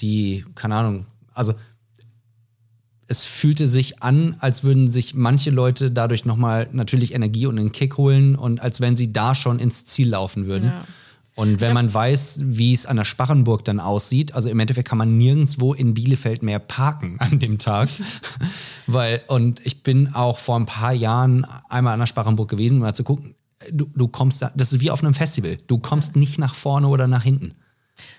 die, 0.00 0.44
keine 0.54 0.74
Ahnung, 0.76 1.06
also 1.32 1.54
es 3.08 3.24
fühlte 3.24 3.66
sich 3.66 4.02
an, 4.02 4.36
als 4.40 4.64
würden 4.64 4.90
sich 4.90 5.14
manche 5.14 5.50
Leute 5.50 5.90
dadurch 5.90 6.24
nochmal 6.24 6.68
natürlich 6.72 7.14
Energie 7.14 7.46
und 7.46 7.58
einen 7.58 7.72
Kick 7.72 7.96
holen 7.96 8.34
und 8.34 8.60
als 8.60 8.80
wenn 8.80 8.96
sie 8.96 9.12
da 9.12 9.34
schon 9.34 9.58
ins 9.58 9.84
Ziel 9.84 10.08
laufen 10.10 10.46
würden. 10.46 10.68
Ja. 10.68 10.84
Und 11.36 11.60
wenn 11.60 11.74
man 11.74 11.92
weiß, 11.92 12.40
wie 12.42 12.72
es 12.72 12.86
an 12.86 12.96
der 12.96 13.04
Sparrenburg 13.04 13.62
dann 13.62 13.78
aussieht, 13.78 14.34
also 14.34 14.48
im 14.48 14.58
Endeffekt 14.58 14.88
kann 14.88 14.96
man 14.96 15.18
nirgendwo 15.18 15.74
in 15.74 15.92
Bielefeld 15.92 16.42
mehr 16.42 16.58
parken 16.58 17.16
an 17.20 17.38
dem 17.38 17.58
Tag. 17.58 17.90
Weil, 18.86 19.20
und 19.28 19.64
ich 19.64 19.82
bin 19.82 20.14
auch 20.14 20.38
vor 20.38 20.58
ein 20.58 20.64
paar 20.64 20.94
Jahren 20.94 21.46
einmal 21.68 21.92
an 21.92 22.00
der 22.00 22.06
Sparrenburg 22.06 22.48
gewesen, 22.48 22.76
um 22.76 22.80
mal 22.80 22.94
zu 22.94 23.04
gucken, 23.04 23.34
du, 23.70 23.86
du 23.94 24.08
kommst 24.08 24.40
da, 24.40 24.50
das 24.56 24.72
ist 24.72 24.80
wie 24.80 24.90
auf 24.90 25.04
einem 25.04 25.12
Festival. 25.12 25.58
Du 25.66 25.78
kommst 25.78 26.16
nicht 26.16 26.38
nach 26.38 26.54
vorne 26.54 26.88
oder 26.88 27.06
nach 27.06 27.22
hinten. 27.22 27.52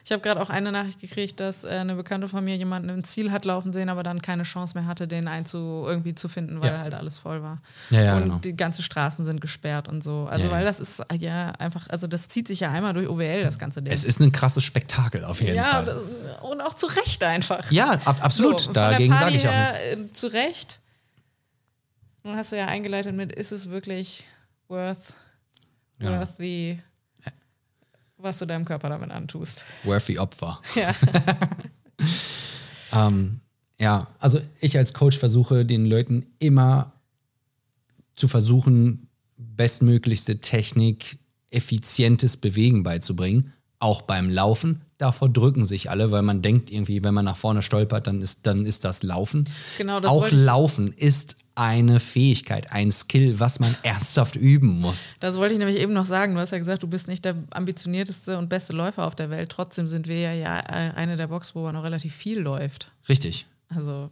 Ich 0.04 0.12
habe 0.12 0.22
gerade 0.24 0.42
auch 0.42 0.50
eine 0.50 0.72
Nachricht 0.72 1.00
gekriegt, 1.00 1.40
dass 1.40 1.64
äh, 1.64 1.68
eine 1.70 1.94
Bekannte 1.96 2.28
von 2.28 2.44
mir 2.44 2.56
jemanden 2.58 2.90
im 2.90 3.04
Ziel 3.04 3.32
hat 3.32 3.46
laufen 3.46 3.72
sehen, 3.74 3.90
aber 3.90 4.02
dann 4.02 4.22
keine 4.24 4.44
Chance 4.44 4.76
mehr 4.78 4.88
hatte, 4.88 5.08
den 5.08 5.28
einzu 5.28 5.84
irgendwie 5.86 6.16
zu 6.16 6.28
finden, 6.30 6.62
weil 6.62 6.72
Ja. 6.74 6.80
halt 6.80 6.94
alles 6.96 7.20
voll 7.20 7.44
war. 7.44 7.62
Ja, 7.92 8.02
ja, 8.02 8.16
und 8.18 8.24
genau. 8.24 8.36
die 8.40 8.56
ganzen 8.58 8.82
Straßen 8.82 9.24
sind 9.24 9.40
gesperrt 9.40 9.88
und 9.88 10.02
so. 10.04 10.28
Also 10.32 10.46
Ja, 10.46 10.52
weil 10.52 10.62
ja. 10.62 10.66
das 10.68 10.80
ist 10.80 11.04
ja 11.20 11.52
einfach, 11.60 11.88
also 11.90 12.08
das 12.08 12.28
zieht 12.28 12.48
sich 12.48 12.62
ja 12.62 12.72
einmal 12.72 12.94
durch 12.94 13.08
OWL, 13.08 13.44
das 13.44 13.60
ganze 13.60 13.82
Ding. 13.84 13.94
Es 13.94 14.04
ist 14.04 14.20
ein 14.20 14.32
krasses 14.32 14.64
Spektakel 14.64 15.24
auf 15.24 15.42
jeden 15.42 15.56
ja, 15.58 15.64
Fall. 15.66 15.86
das, 15.86 15.98
und 16.42 16.62
auch 16.62 16.74
zu 16.74 16.88
Recht 16.88 17.24
einfach. 17.24 17.70
ja, 17.72 17.92
ab, 18.06 18.18
absolut. 18.24 18.60
So, 18.62 18.72
Dagegen 18.72 19.14
sage 19.14 19.36
ich 19.36 19.48
auch 19.48 19.52
her, 19.54 19.66
nichts. 19.94 20.10
äh, 20.10 20.14
Zu 20.14 20.28
Recht. 20.34 20.80
Nun 22.24 22.36
hast 22.36 22.52
du 22.52 22.58
ja 22.58 22.66
eingeleitet 22.66 23.16
mit, 23.16 23.32
ist 23.32 23.52
es 23.52 23.70
wirklich 23.70 24.26
worth, 24.68 24.98
Ja. 26.00 26.20
worth 26.20 26.34
the, 26.40 26.80
was 28.18 28.40
du 28.40 28.46
deinem 28.46 28.66
Körper 28.66 28.90
damit 28.90 29.12
antust. 29.12 29.64
Worthy 29.84 30.20
Opfer. 30.20 30.62
Ja. 30.76 30.94
Ähm, 32.94 33.42
ja, 33.80 34.08
also 34.20 34.40
ich 34.62 34.78
als 34.78 34.94
Coach 34.94 35.18
versuche 35.18 35.66
den 35.66 35.86
Leuten 35.86 36.26
immer 36.40 36.94
zu 38.16 38.28
versuchen, 38.28 39.10
bestmöglichste 39.38 40.40
Technik, 40.40 41.20
effizientes 41.52 42.38
Bewegen 42.38 42.84
beizubringen, 42.84 43.54
auch 43.80 44.02
beim 44.02 44.30
Laufen. 44.30 44.82
Davor 44.98 45.30
drücken 45.30 45.66
sich 45.66 45.92
alle, 45.92 46.10
weil 46.12 46.24
man 46.24 46.42
denkt 46.42 46.72
irgendwie, 46.72 47.04
wenn 47.04 47.14
man 47.14 47.26
nach 47.26 47.38
vorne 47.38 47.62
stolpert, 47.62 48.08
dann 48.08 48.22
ist, 48.22 48.48
dann 48.48 48.66
ist 48.66 48.84
das 48.84 49.04
Laufen. 49.04 49.44
Genau, 49.78 50.00
das 50.00 50.10
auch 50.10 50.32
Laufen 50.32 50.92
ist 50.94 51.38
eine 51.58 52.00
Fähigkeit, 52.00 52.72
ein 52.72 52.92
Skill, 52.92 53.40
was 53.40 53.60
man 53.60 53.76
ernsthaft 53.84 54.36
üben 54.36 54.80
muss. 54.80 55.16
Das 55.20 55.38
wollte 55.38 55.54
ich 55.54 55.60
nämlich 55.60 55.80
eben 55.80 55.94
noch 55.94 56.06
sagen. 56.06 56.36
Du 56.36 56.40
hast 56.40 56.52
ja 56.52 56.60
gesagt, 56.60 56.84
du 56.84 56.88
bist 56.88 57.08
nicht 57.08 57.26
der 57.26 57.36
ambitionierteste 57.50 58.38
und 58.38 58.48
beste 58.48 58.74
Läufer 58.74 59.06
auf 59.08 59.16
der 59.16 59.32
Welt. 59.32 59.50
Trotzdem 59.50 59.88
sind 59.88 60.08
wir 60.08 60.20
ja, 60.20 60.34
ja 60.34 60.56
eine 60.56 61.16
der 61.16 61.28
Box, 61.28 61.56
wo 61.56 61.64
man 61.64 61.74
noch 61.74 61.84
relativ 61.84 62.14
viel 62.14 62.40
läuft. 62.40 62.92
Richtig. 63.10 63.48
Also 63.70 64.12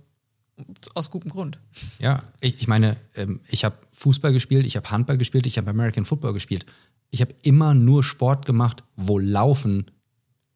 aus 0.96 1.12
gutem 1.12 1.30
Grund. 1.30 1.60
Ja, 2.00 2.24
ich, 2.40 2.62
ich 2.62 2.68
meine, 2.68 2.98
ähm, 3.16 3.42
ich 3.48 3.64
habe 3.64 3.78
Fußball 3.92 4.34
gespielt, 4.34 4.66
ich 4.66 4.76
habe 4.76 4.90
Handball 4.90 5.18
gespielt, 5.18 5.46
ich 5.46 5.58
habe 5.58 5.70
American 5.70 6.06
Football 6.06 6.34
gespielt. 6.34 6.66
Ich 7.12 7.22
habe 7.22 7.36
immer 7.44 7.74
nur 7.74 8.04
Sport 8.04 8.46
gemacht, 8.46 8.84
wo 8.96 9.20
Laufen 9.20 9.92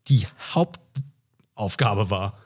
die 0.08 0.26
Hauptaufgabe 0.54 2.10
war. 2.10 2.38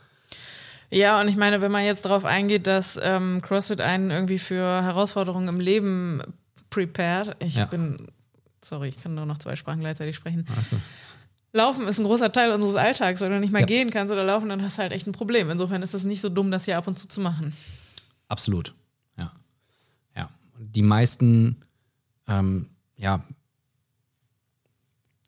Ja, 0.94 1.20
und 1.20 1.28
ich 1.28 1.36
meine, 1.36 1.62
wenn 1.62 1.72
man 1.72 1.84
jetzt 1.86 2.06
darauf 2.06 2.24
eingeht, 2.26 2.68
dass 2.68 3.00
ähm, 3.02 3.42
CrossFit 3.42 3.82
einen 3.82 4.12
irgendwie 4.12 4.40
für 4.40 4.84
Herausforderungen 4.84 5.48
im 5.54 5.60
Leben 5.60 6.22
prepared, 6.70 7.36
ich 7.40 7.56
Ja. 7.56 7.66
bin, 7.66 7.98
sorry, 8.64 8.90
ich 8.90 8.98
kann 9.02 9.16
nur 9.16 9.26
noch 9.26 9.38
zwei 9.40 9.56
Sprachen 9.56 9.80
gleichzeitig 9.80 10.16
sprechen. 10.16 10.46
Alles 10.54 10.70
gut. 10.70 10.80
Laufen 11.56 11.88
ist 11.88 12.00
ein 12.00 12.06
großer 12.06 12.32
Teil 12.32 12.52
unseres 12.52 12.76
Alltags. 12.76 13.22
Wenn 13.22 13.32
du 13.32 13.40
nicht 13.40 13.52
mehr 13.52 13.62
Ja. 13.62 13.68
gehen 13.68 13.90
kannst 13.92 14.12
oder 14.12 14.24
laufen, 14.24 14.50
dann 14.50 14.62
hast 14.64 14.78
du 14.78 14.82
halt 14.82 14.92
echt 14.92 15.06
ein 15.06 15.12
Problem. 15.12 15.50
Insofern 15.52 15.84
ist 15.84 15.94
es 15.94 16.04
nicht 16.04 16.22
so 16.22 16.30
dumm, 16.30 16.50
das 16.52 16.66
hier 16.66 16.78
ab 16.78 16.88
und 16.88 16.98
zu 16.98 17.08
zu 17.08 17.22
machen. 17.22 17.54
Absolut. 18.28 18.74
Ja. 19.18 19.32
Ja. 20.16 20.30
Die 20.58 20.82
meisten, 20.82 21.58
ähm, 22.28 22.68
ja, 22.98 23.24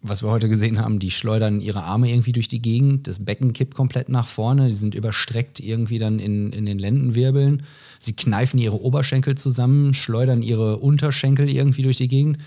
was 0.08 0.24
wir 0.24 0.30
heute 0.30 0.50
gesehen 0.50 0.80
haben, 0.80 1.00
die 1.00 1.12
schleudern 1.12 1.62
ihre 1.62 1.84
Arme 1.84 2.10
irgendwie 2.10 2.32
durch 2.32 2.48
die 2.48 2.62
Gegend, 2.62 3.08
das 3.08 3.26
Becken 3.26 3.54
kippt 3.54 3.74
komplett 3.74 4.10
nach 4.10 4.28
vorne, 4.28 4.68
die 4.68 4.76
sind 4.76 4.96
überstreckt 4.96 5.60
irgendwie 5.60 6.00
dann 6.00 6.20
in, 6.20 6.52
in 6.52 6.66
den 6.66 6.78
Lendenwirbeln, 6.78 7.64
sie 8.00 8.14
kneifen 8.14 8.60
ihre 8.60 8.82
Oberschenkel 8.82 9.36
zusammen, 9.36 9.94
schleudern 9.94 10.42
ihre 10.42 10.78
Unterschenkel 10.78 11.50
irgendwie 11.50 11.82
durch 11.82 11.98
die 11.98 12.08
Gegend. 12.08 12.38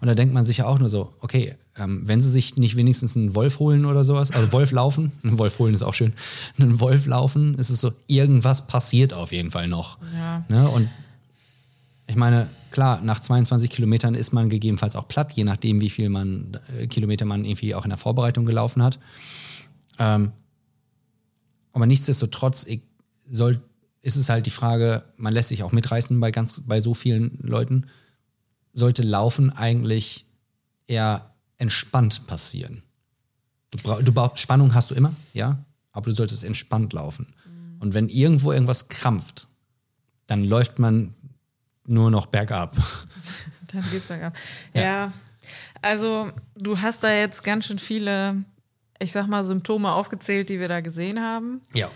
Und 0.00 0.06
da 0.06 0.14
denkt 0.14 0.32
man 0.32 0.44
sich 0.44 0.58
ja 0.58 0.66
auch 0.66 0.78
nur 0.78 0.88
so, 0.88 1.12
okay, 1.20 1.56
ähm, 1.76 2.02
wenn 2.04 2.20
sie 2.20 2.30
sich 2.30 2.56
nicht 2.56 2.76
wenigstens 2.76 3.16
einen 3.16 3.34
Wolf 3.34 3.58
holen 3.58 3.84
oder 3.84 4.04
sowas, 4.04 4.30
also 4.30 4.52
Wolf 4.52 4.70
laufen, 4.70 5.12
einen 5.22 5.38
Wolf 5.38 5.58
holen 5.58 5.74
ist 5.74 5.82
auch 5.82 5.94
schön, 5.94 6.12
einen 6.58 6.78
Wolf 6.78 7.06
laufen, 7.06 7.56
ist 7.56 7.70
es 7.70 7.80
so, 7.80 7.92
irgendwas 8.06 8.66
passiert 8.66 9.12
auf 9.12 9.32
jeden 9.32 9.50
Fall 9.50 9.66
noch. 9.66 9.98
Ja. 10.14 10.44
Ne? 10.48 10.68
Und 10.68 10.88
ich 12.08 12.16
meine, 12.16 12.48
klar, 12.70 13.00
nach 13.02 13.20
22 13.20 13.70
Kilometern 13.70 14.14
ist 14.14 14.32
man 14.32 14.48
gegebenenfalls 14.48 14.96
auch 14.96 15.06
platt, 15.06 15.34
je 15.34 15.44
nachdem, 15.44 15.80
wie 15.80 15.90
viel 15.90 16.08
man, 16.08 16.58
äh, 16.76 16.86
Kilometer 16.86 17.26
man 17.26 17.44
irgendwie 17.44 17.74
auch 17.74 17.84
in 17.84 17.90
der 17.90 17.98
Vorbereitung 17.98 18.46
gelaufen 18.46 18.82
hat. 18.82 18.98
Ähm, 19.98 20.32
aber 21.72 21.86
nichtsdestotrotz 21.86 22.64
ich, 22.64 22.80
soll, 23.28 23.60
ist 24.00 24.16
es 24.16 24.30
halt 24.30 24.46
die 24.46 24.50
Frage, 24.50 25.04
man 25.16 25.34
lässt 25.34 25.50
sich 25.50 25.62
auch 25.62 25.72
mitreißen 25.72 26.18
bei, 26.18 26.30
ganz, 26.30 26.62
bei 26.66 26.80
so 26.80 26.94
vielen 26.94 27.38
Leuten, 27.42 27.86
sollte 28.72 29.02
Laufen 29.02 29.50
eigentlich 29.50 30.24
eher 30.86 31.34
entspannt 31.58 32.26
passieren. 32.26 32.82
Du, 33.70 34.02
du 34.02 34.30
Spannung 34.34 34.72
hast 34.72 34.90
du 34.90 34.94
immer, 34.94 35.14
ja, 35.34 35.62
aber 35.92 36.06
du 36.06 36.16
solltest 36.16 36.42
entspannt 36.42 36.94
laufen. 36.94 37.34
Und 37.80 37.92
wenn 37.92 38.08
irgendwo 38.08 38.50
irgendwas 38.50 38.88
krampft, 38.88 39.46
dann 40.26 40.44
läuft 40.44 40.78
man 40.78 41.14
nur 41.88 42.10
noch 42.10 42.26
bergab. 42.26 42.76
Dann 43.72 43.84
geht's 43.90 44.06
bergab. 44.06 44.34
Ja. 44.74 44.82
Ja. 44.82 45.12
also 45.82 46.30
du 46.56 46.80
hast 46.80 47.02
da 47.04 47.12
jetzt 47.12 47.42
ganz 47.44 47.66
schön 47.66 47.78
viele, 47.78 48.44
ich 48.98 49.12
sag 49.12 49.26
mal, 49.26 49.44
Symptome 49.44 49.92
aufgezählt, 49.92 50.48
die 50.48 50.58
wir 50.60 50.68
da 50.68 50.80
gesehen 50.80 51.20
haben. 51.20 51.60
Ja. 51.74 51.90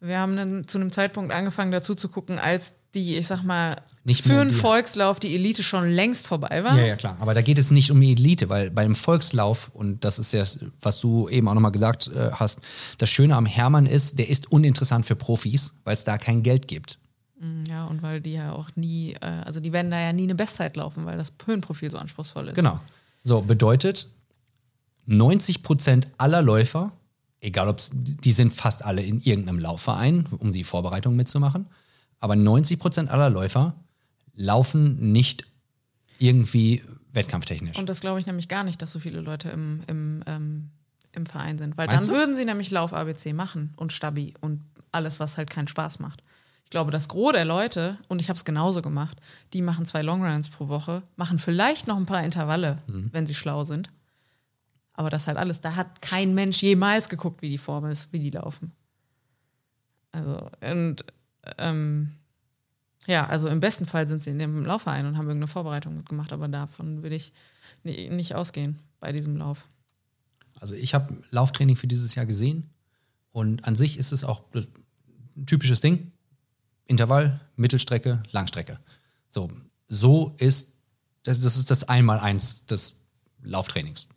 Wir 0.00 0.18
haben 0.18 0.34
dann 0.34 0.66
zu 0.66 0.78
einem 0.78 0.90
Zeitpunkt 0.90 1.32
angefangen, 1.32 1.70
dazu 1.70 1.94
zu 1.94 2.08
gucken, 2.08 2.38
als 2.40 2.72
die, 2.94 3.16
ich 3.16 3.26
sag 3.28 3.42
mal, 3.44 3.76
Nicht 4.04 4.24
für 4.24 4.40
einen 4.40 4.50
die- 4.50 4.54
Volkslauf 4.56 5.20
die 5.20 5.34
Elite 5.34 5.62
schon 5.62 5.88
längst 5.88 6.26
vorbei 6.26 6.64
war. 6.64 6.76
Ja, 6.76 6.84
ja, 6.84 6.96
klar. 6.96 7.16
Aber 7.20 7.34
da 7.34 7.40
geht 7.40 7.56
es 7.56 7.70
nicht 7.70 7.90
um 7.92 8.00
die 8.00 8.12
Elite, 8.12 8.48
weil 8.48 8.70
bei 8.70 8.82
dem 8.82 8.96
Volkslauf, 8.96 9.70
und 9.74 10.04
das 10.04 10.18
ist 10.18 10.32
ja, 10.32 10.42
was 10.80 11.00
du 11.00 11.28
eben 11.28 11.46
auch 11.48 11.54
nochmal 11.54 11.70
gesagt 11.70 12.08
äh, 12.08 12.30
hast, 12.32 12.60
das 12.98 13.08
Schöne 13.10 13.36
am 13.36 13.46
Hermann 13.46 13.86
ist, 13.86 14.18
der 14.18 14.28
ist 14.28 14.50
uninteressant 14.50 15.06
für 15.06 15.14
Profis, 15.16 15.74
weil 15.84 15.94
es 15.94 16.02
da 16.04 16.18
kein 16.18 16.42
Geld 16.42 16.66
gibt. 16.66 16.98
Ja, 17.68 17.86
und 17.86 18.02
weil 18.02 18.20
die 18.20 18.34
ja 18.34 18.52
auch 18.52 18.70
nie, 18.76 19.14
äh, 19.14 19.26
also 19.44 19.58
die 19.58 19.72
werden 19.72 19.90
da 19.90 20.00
ja 20.00 20.12
nie 20.12 20.24
eine 20.24 20.34
Bestzeit 20.34 20.76
laufen, 20.76 21.06
weil 21.06 21.18
das 21.18 21.32
Höhenprofil 21.44 21.90
so 21.90 21.98
anspruchsvoll 21.98 22.48
ist. 22.48 22.54
Genau. 22.54 22.80
So, 23.24 23.40
bedeutet, 23.42 24.08
90 25.06 25.62
Prozent 25.62 26.08
aller 26.18 26.42
Läufer, 26.42 26.92
egal 27.40 27.68
ob 27.68 27.80
die 27.92 28.32
sind 28.32 28.52
fast 28.52 28.84
alle 28.84 29.02
in 29.02 29.20
irgendeinem 29.20 29.58
Laufverein, 29.58 30.26
um 30.38 30.52
die 30.52 30.64
Vorbereitung 30.64 31.16
mitzumachen, 31.16 31.66
aber 32.20 32.36
90 32.36 32.78
Prozent 32.78 33.10
aller 33.10 33.30
Läufer 33.30 33.74
laufen 34.34 35.12
nicht 35.12 35.44
irgendwie 36.18 36.82
wettkampftechnisch. 37.12 37.76
Und 37.78 37.88
das 37.88 38.00
glaube 38.00 38.20
ich 38.20 38.26
nämlich 38.26 38.48
gar 38.48 38.62
nicht, 38.62 38.80
dass 38.80 38.92
so 38.92 39.00
viele 39.00 39.20
Leute 39.20 39.50
im, 39.50 39.82
im, 39.88 40.22
ähm, 40.26 40.70
im 41.12 41.26
Verein 41.26 41.58
sind. 41.58 41.76
Weil 41.76 41.88
Meinst 41.88 42.06
dann 42.06 42.14
du? 42.14 42.20
würden 42.20 42.36
sie 42.36 42.44
nämlich 42.44 42.70
Lauf-ABC 42.70 43.32
machen 43.32 43.74
und 43.76 43.92
Stabi 43.92 44.34
und 44.40 44.62
alles, 44.92 45.18
was 45.18 45.36
halt 45.36 45.50
keinen 45.50 45.68
Spaß 45.68 45.98
macht. 45.98 46.22
Ich 46.72 46.74
glaube, 46.74 46.90
das 46.90 47.06
Gros 47.06 47.32
der 47.34 47.44
Leute, 47.44 47.98
und 48.08 48.18
ich 48.18 48.30
habe 48.30 48.38
es 48.38 48.46
genauso 48.46 48.80
gemacht, 48.80 49.20
die 49.52 49.60
machen 49.60 49.84
zwei 49.84 50.00
Longruns 50.00 50.48
pro 50.48 50.68
Woche, 50.68 51.02
machen 51.16 51.38
vielleicht 51.38 51.86
noch 51.86 51.98
ein 51.98 52.06
paar 52.06 52.24
Intervalle, 52.24 52.78
Mhm. 52.86 53.10
wenn 53.12 53.26
sie 53.26 53.34
schlau 53.34 53.62
sind. 53.62 53.90
Aber 54.94 55.10
das 55.10 55.26
halt 55.26 55.36
alles, 55.36 55.60
da 55.60 55.76
hat 55.76 56.00
kein 56.00 56.32
Mensch 56.32 56.62
jemals 56.62 57.10
geguckt, 57.10 57.42
wie 57.42 57.50
die 57.50 57.58
Form 57.58 57.84
ist, 57.84 58.10
wie 58.14 58.20
die 58.20 58.30
laufen. 58.30 58.72
Also, 60.12 60.48
und 60.66 61.04
ähm, 61.58 62.12
ja, 63.06 63.26
also 63.26 63.48
im 63.48 63.60
besten 63.60 63.84
Fall 63.84 64.08
sind 64.08 64.22
sie 64.22 64.30
in 64.30 64.38
dem 64.38 64.64
Laufverein 64.64 65.04
und 65.04 65.18
haben 65.18 65.26
irgendeine 65.26 65.48
Vorbereitung 65.48 65.94
mitgemacht, 65.98 66.32
aber 66.32 66.48
davon 66.48 67.02
würde 67.02 67.16
ich 67.16 67.34
ni- 67.82 68.08
nicht 68.08 68.34
ausgehen 68.34 68.78
bei 68.98 69.12
diesem 69.12 69.36
Lauf. 69.36 69.68
Also 70.58 70.74
ich 70.74 70.94
habe 70.94 71.22
Lauftraining 71.32 71.76
für 71.76 71.86
dieses 71.86 72.14
Jahr 72.14 72.24
gesehen 72.24 72.70
und 73.30 73.62
an 73.66 73.76
sich 73.76 73.98
ist 73.98 74.12
es 74.12 74.24
auch 74.24 74.44
ein 75.36 75.44
typisches 75.44 75.82
Ding. 75.82 76.12
Intervall, 76.86 77.40
Mittelstrecke, 77.56 78.22
Langstrecke. 78.30 78.78
So, 79.28 79.50
so 79.88 80.34
ist 80.38 80.72
das, 81.24 81.40
das 81.40 81.56
ist 81.56 81.70
das 81.70 81.84
Einmaleins 81.88 82.66
des 82.66 82.96
Lauftrainings. 83.42 84.08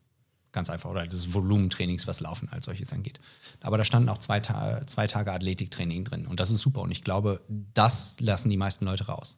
Ganz 0.51 0.69
einfach. 0.69 0.89
Oder 0.89 1.05
des 1.05 1.33
Volumentrainings, 1.33 2.07
was 2.07 2.21
Laufen 2.21 2.49
als 2.49 2.65
solches 2.65 2.93
angeht. 2.93 3.19
Aber 3.61 3.77
da 3.77 3.85
standen 3.85 4.09
auch 4.09 4.19
zwei, 4.19 4.39
Ta 4.39 4.85
zwei 4.87 5.05
Tage 5.05 5.31
Athletiktraining 5.31 6.05
drin. 6.05 6.25
Und 6.25 6.39
das 6.39 6.49
ist 6.49 6.61
super. 6.61 6.81
Und 6.81 6.91
ich 6.91 7.03
glaube, 7.03 7.41
das 7.73 8.19
lassen 8.19 8.49
die 8.49 8.57
meisten 8.57 8.85
Leute 8.85 9.07
raus. 9.07 9.37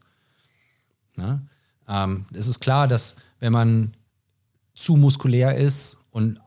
Ne? 1.15 1.47
Ähm, 1.87 2.27
es 2.33 2.47
ist 2.47 2.59
klar, 2.59 2.87
dass 2.87 3.15
wenn 3.39 3.51
man 3.51 3.93
zu 4.75 4.95
muskulär 4.95 5.55
ist 5.55 5.97
und 6.11 6.39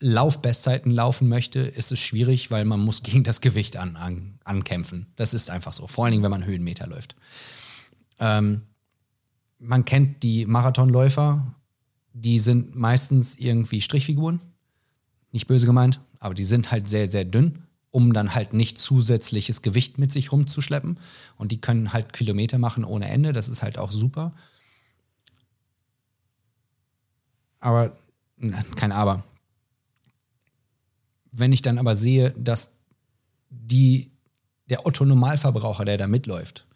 Laufbestzeiten 0.00 0.92
laufen 0.92 1.28
möchte, 1.28 1.60
ist 1.60 1.90
es 1.90 1.98
schwierig, 1.98 2.50
weil 2.50 2.64
man 2.64 2.80
muss 2.80 3.02
gegen 3.02 3.24
das 3.24 3.40
Gewicht 3.40 3.76
an, 3.76 3.96
an, 3.96 4.38
ankämpfen. 4.44 5.06
Das 5.16 5.34
ist 5.34 5.50
einfach 5.50 5.72
so. 5.72 5.86
Vor 5.86 6.04
allen 6.04 6.12
Dingen, 6.12 6.22
wenn 6.22 6.30
man 6.30 6.44
Höhenmeter 6.44 6.86
läuft. 6.86 7.16
Ähm, 8.20 8.62
man 9.58 9.84
kennt 9.84 10.22
die 10.22 10.46
Marathonläufer, 10.46 11.54
die 12.12 12.38
sind 12.38 12.76
meistens 12.76 13.36
irgendwie 13.36 13.80
Strichfiguren. 13.80 14.40
Nicht 15.32 15.46
böse 15.46 15.66
gemeint, 15.66 16.00
aber 16.20 16.34
die 16.34 16.44
sind 16.44 16.70
halt 16.70 16.88
sehr, 16.88 17.08
sehr 17.08 17.24
dünn, 17.24 17.64
um 17.90 18.12
dann 18.12 18.34
halt 18.34 18.52
nicht 18.52 18.78
zusätzliches 18.78 19.62
Gewicht 19.62 19.98
mit 19.98 20.12
sich 20.12 20.30
rumzuschleppen. 20.30 20.98
Und 21.36 21.52
die 21.52 21.60
können 21.60 21.92
halt 21.92 22.12
Kilometer 22.12 22.58
machen 22.58 22.84
ohne 22.84 23.08
Ende. 23.08 23.32
Das 23.32 23.48
ist 23.48 23.62
halt 23.62 23.78
auch 23.78 23.90
super. 23.90 24.32
Aber, 27.60 27.96
kein 28.76 28.92
Aber. 28.92 29.24
Wenn 31.38 31.52
ich 31.52 31.62
dann 31.62 31.78
aber 31.78 31.94
sehe, 31.94 32.32
dass 32.32 32.72
die, 33.50 34.10
der 34.68 34.86
Otto-Normalverbraucher, 34.86 35.84
der 35.84 35.98
da 35.98 36.06
mitläuft, 36.06 36.66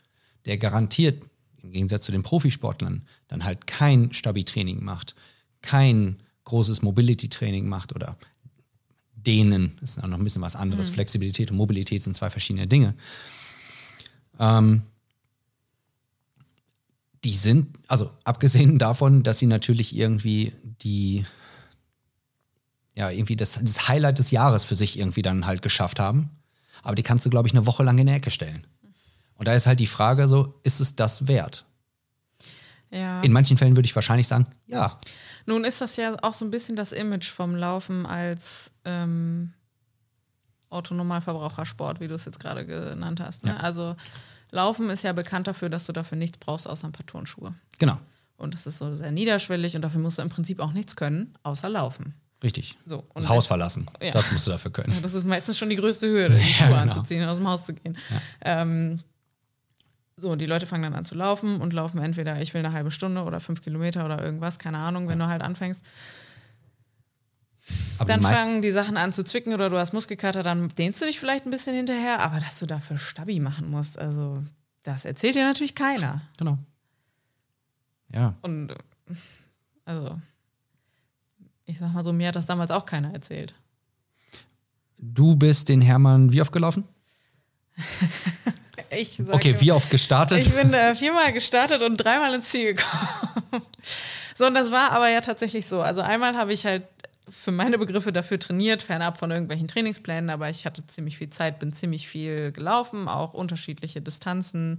der 0.44 0.58
garantiert, 0.58 1.24
im 1.62 1.72
Gegensatz 1.72 2.04
zu 2.04 2.12
den 2.12 2.22
Profisportlern, 2.22 3.06
dann 3.28 3.44
halt 3.44 3.66
kein 3.66 4.12
Stabi-Training 4.12 4.82
macht, 4.82 5.14
kein 5.62 6.20
großes 6.44 6.82
Mobility-Training 6.82 7.68
macht 7.68 7.94
oder 7.94 8.16
Dehnen, 9.14 9.76
das 9.80 9.96
ist 9.96 10.02
noch 10.02 10.18
ein 10.18 10.24
bisschen 10.24 10.42
was 10.42 10.56
anderes. 10.56 10.90
Mhm. 10.90 10.94
Flexibilität 10.94 11.50
und 11.50 11.56
Mobilität 11.56 12.02
sind 12.02 12.16
zwei 12.16 12.30
verschiedene 12.30 12.66
Dinge. 12.66 12.94
Ähm, 14.40 14.82
die 17.24 17.32
sind, 17.32 17.78
also 17.86 18.10
abgesehen 18.24 18.78
davon, 18.78 19.22
dass 19.22 19.38
sie 19.38 19.46
natürlich 19.46 19.96
irgendwie 19.96 20.52
die, 20.82 21.24
ja, 22.94 23.10
irgendwie 23.10 23.36
das, 23.36 23.58
das 23.62 23.88
Highlight 23.88 24.18
des 24.18 24.30
Jahres 24.30 24.64
für 24.64 24.74
sich 24.74 24.98
irgendwie 24.98 25.22
dann 25.22 25.46
halt 25.46 25.62
geschafft 25.62 25.98
haben. 25.98 26.30
Aber 26.82 26.94
die 26.94 27.02
kannst 27.02 27.24
du, 27.24 27.30
glaube 27.30 27.48
ich, 27.48 27.54
eine 27.54 27.66
Woche 27.66 27.82
lang 27.82 27.98
in 27.98 28.06
der 28.06 28.16
Ecke 28.16 28.30
stellen. 28.30 28.66
Und 29.36 29.48
da 29.48 29.54
ist 29.54 29.66
halt 29.66 29.80
die 29.80 29.86
Frage 29.86 30.28
so, 30.28 30.54
ist 30.62 30.80
es 30.80 30.94
das 30.96 31.28
wert? 31.28 31.64
Ja. 32.90 33.20
In 33.22 33.32
manchen 33.32 33.56
Fällen 33.56 33.76
würde 33.76 33.86
ich 33.86 33.94
wahrscheinlich 33.94 34.28
sagen, 34.28 34.46
ja. 34.66 34.98
Nun 35.46 35.64
ist 35.64 35.80
das 35.80 35.96
ja 35.96 36.16
auch 36.22 36.34
so 36.34 36.44
ein 36.44 36.50
bisschen 36.50 36.76
das 36.76 36.92
Image 36.92 37.30
vom 37.30 37.56
Laufen 37.56 38.06
als 38.06 38.70
ähm, 38.84 39.52
Autonormalverbrauchersport, 40.68 42.00
wie 42.00 42.08
du 42.08 42.14
es 42.14 42.24
jetzt 42.24 42.38
gerade 42.38 42.66
genannt 42.66 43.20
hast. 43.20 43.44
Ne? 43.44 43.52
Ja. 43.52 43.56
Also 43.58 43.96
Laufen 44.50 44.90
ist 44.90 45.02
ja 45.02 45.12
bekannt 45.12 45.46
dafür, 45.46 45.70
dass 45.70 45.86
du 45.86 45.92
dafür 45.92 46.18
nichts 46.18 46.38
brauchst 46.38 46.68
außer 46.68 46.86
ein 46.86 46.92
paar 46.92 47.06
Turnschuhe. 47.06 47.54
Genau, 47.78 47.98
Und 48.36 48.54
das 48.54 48.66
ist 48.66 48.78
so 48.78 48.94
sehr 48.94 49.10
niederschwellig 49.10 49.74
und 49.74 49.82
dafür 49.82 50.00
musst 50.00 50.18
du 50.18 50.22
im 50.22 50.28
Prinzip 50.28 50.60
auch 50.60 50.72
nichts 50.72 50.94
können, 50.94 51.34
außer 51.42 51.68
laufen. 51.68 52.14
Richtig. 52.42 52.76
So, 52.86 52.98
und 53.14 53.22
das 53.24 53.28
Haus 53.28 53.46
verlassen, 53.46 53.86
Ja. 54.02 54.10
das 54.12 54.30
musst 54.32 54.46
du 54.46 54.50
dafür 54.50 54.70
können. 54.70 54.92
Ja, 54.92 55.00
das 55.00 55.14
ist 55.14 55.24
meistens 55.26 55.58
schon 55.58 55.70
die 55.70 55.76
größte 55.76 56.06
Hürde, 56.08 56.34
die 56.38 56.42
Schuhe 56.42 56.68
genau. 56.68 56.80
anzuziehen 56.80 57.22
und 57.22 57.28
aus 57.28 57.38
dem 57.38 57.48
Haus 57.48 57.66
zu 57.66 57.74
gehen. 57.74 57.96
Ähm, 58.42 59.00
so, 60.16 60.36
die 60.36 60.46
Leute 60.46 60.66
fangen 60.66 60.84
dann 60.84 60.94
an 60.94 61.04
zu 61.04 61.14
laufen 61.14 61.60
und 61.60 61.72
laufen 61.72 61.98
entweder, 61.98 62.40
ich 62.40 62.54
will 62.54 62.64
eine 62.64 62.72
halbe 62.72 62.90
Stunde 62.90 63.22
oder 63.24 63.40
fünf 63.40 63.60
Kilometer 63.62 64.04
oder 64.04 64.22
irgendwas, 64.22 64.58
keine 64.58 64.78
Ahnung, 64.78 65.08
wenn 65.08 65.18
du 65.18 65.26
halt 65.26 65.42
anfängst. 65.42 65.84
Aber 67.98 68.06
Dann 68.12 68.20
die 68.20 68.26
fangen 68.26 68.62
die 68.62 68.70
Sachen 68.72 68.96
an 68.96 69.12
zu 69.12 69.24
zwicken 69.24 69.54
oder 69.54 69.70
du 69.70 69.78
hast 69.78 69.92
Muskelkater, 69.92 70.42
dann 70.42 70.68
dehnst 70.68 71.00
du 71.00 71.06
dich 71.06 71.20
vielleicht 71.20 71.46
ein 71.46 71.50
bisschen 71.50 71.74
hinterher, 71.76 72.20
aber 72.20 72.40
dass 72.40 72.58
du 72.58 72.66
dafür 72.66 72.98
Stabi 72.98 73.40
machen 73.40 73.70
musst, 73.70 73.98
also 73.98 74.42
das 74.82 75.04
erzählt 75.04 75.36
dir 75.36 75.44
natürlich 75.44 75.74
keiner. 75.74 76.22
Genau. 76.38 76.58
Ja. 78.12 78.34
Und 78.42 78.74
also, 79.84 80.20
ich 81.72 81.78
sag 81.78 81.92
mal 81.92 82.04
so, 82.04 82.12
mir 82.12 82.28
hat 82.28 82.36
das 82.36 82.46
damals 82.46 82.70
auch 82.70 82.84
keiner 82.84 83.12
erzählt. 83.14 83.54
Du 84.98 85.34
bist 85.34 85.68
den 85.68 85.80
Hermann 85.80 86.32
wie 86.32 86.40
oft 86.40 86.52
gelaufen? 86.52 86.84
Ich 88.94 89.16
sag 89.16 89.32
Okay, 89.32 89.56
wie 89.58 89.72
oft 89.72 89.88
gestartet? 89.88 90.38
Ich 90.38 90.52
bin 90.52 90.74
äh, 90.74 90.94
viermal 90.94 91.32
gestartet 91.32 91.80
und 91.80 91.96
dreimal 91.96 92.34
ins 92.34 92.50
Ziel 92.50 92.74
gekommen. 92.74 93.62
so, 94.34 94.46
und 94.46 94.52
das 94.52 94.70
war 94.70 94.92
aber 94.92 95.08
ja 95.08 95.22
tatsächlich 95.22 95.64
so. 95.64 95.80
Also 95.80 96.02
einmal 96.02 96.36
habe 96.36 96.52
ich 96.52 96.66
halt 96.66 96.82
für 97.26 97.52
meine 97.52 97.78
Begriffe 97.78 98.12
dafür 98.12 98.38
trainiert, 98.38 98.82
fernab 98.82 99.16
von 99.16 99.30
irgendwelchen 99.30 99.66
Trainingsplänen, 99.66 100.28
aber 100.28 100.50
ich 100.50 100.66
hatte 100.66 100.86
ziemlich 100.86 101.16
viel 101.16 101.30
Zeit, 101.30 101.58
bin 101.58 101.72
ziemlich 101.72 102.06
viel 102.06 102.52
gelaufen, 102.52 103.08
auch 103.08 103.32
unterschiedliche 103.32 104.02
Distanzen 104.02 104.78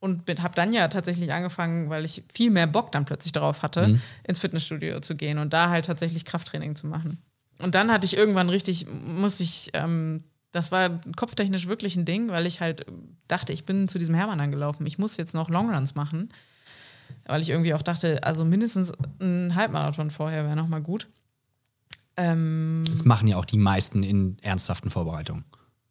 und 0.00 0.22
habe 0.42 0.54
dann 0.54 0.72
ja 0.72 0.88
tatsächlich 0.88 1.32
angefangen, 1.32 1.90
weil 1.90 2.04
ich 2.04 2.22
viel 2.32 2.50
mehr 2.50 2.66
Bock 2.66 2.92
dann 2.92 3.04
plötzlich 3.04 3.32
darauf 3.32 3.62
hatte, 3.62 3.98
ins 4.24 4.40
Fitnessstudio 4.40 5.00
zu 5.00 5.16
gehen 5.16 5.38
und 5.38 5.52
da 5.52 5.70
halt 5.70 5.86
tatsächlich 5.86 6.24
Krafttraining 6.24 6.76
zu 6.76 6.86
machen. 6.86 7.18
Und 7.58 7.74
dann 7.74 7.90
hatte 7.90 8.06
ich 8.06 8.16
irgendwann 8.16 8.48
richtig, 8.48 8.86
muss 8.88 9.40
ich, 9.40 9.70
ähm, 9.72 10.22
das 10.52 10.70
war 10.70 11.00
kopftechnisch 11.16 11.66
wirklich 11.66 11.96
ein 11.96 12.04
Ding, 12.04 12.28
weil 12.28 12.46
ich 12.46 12.60
halt 12.60 12.86
dachte, 13.26 13.52
ich 13.52 13.64
bin 13.64 13.88
zu 13.88 13.98
diesem 13.98 14.14
Hermann 14.14 14.40
angelaufen. 14.40 14.86
Ich 14.86 14.98
muss 14.98 15.16
jetzt 15.16 15.34
noch 15.34 15.50
Longruns 15.50 15.94
machen, 15.96 16.32
weil 17.26 17.42
ich 17.42 17.50
irgendwie 17.50 17.74
auch 17.74 17.82
dachte, 17.82 18.22
also 18.22 18.44
mindestens 18.44 18.92
ein 19.20 19.54
Halbmarathon 19.56 20.10
vorher 20.10 20.44
wäre 20.44 20.56
noch 20.56 20.68
mal 20.68 20.80
gut. 20.80 21.08
Ähm, 22.16 22.84
Das 22.88 23.04
machen 23.04 23.28
ja 23.28 23.36
auch 23.36 23.44
die 23.44 23.58
meisten 23.58 24.02
in 24.02 24.38
ernsthaften 24.42 24.90
Vorbereitungen. 24.90 25.44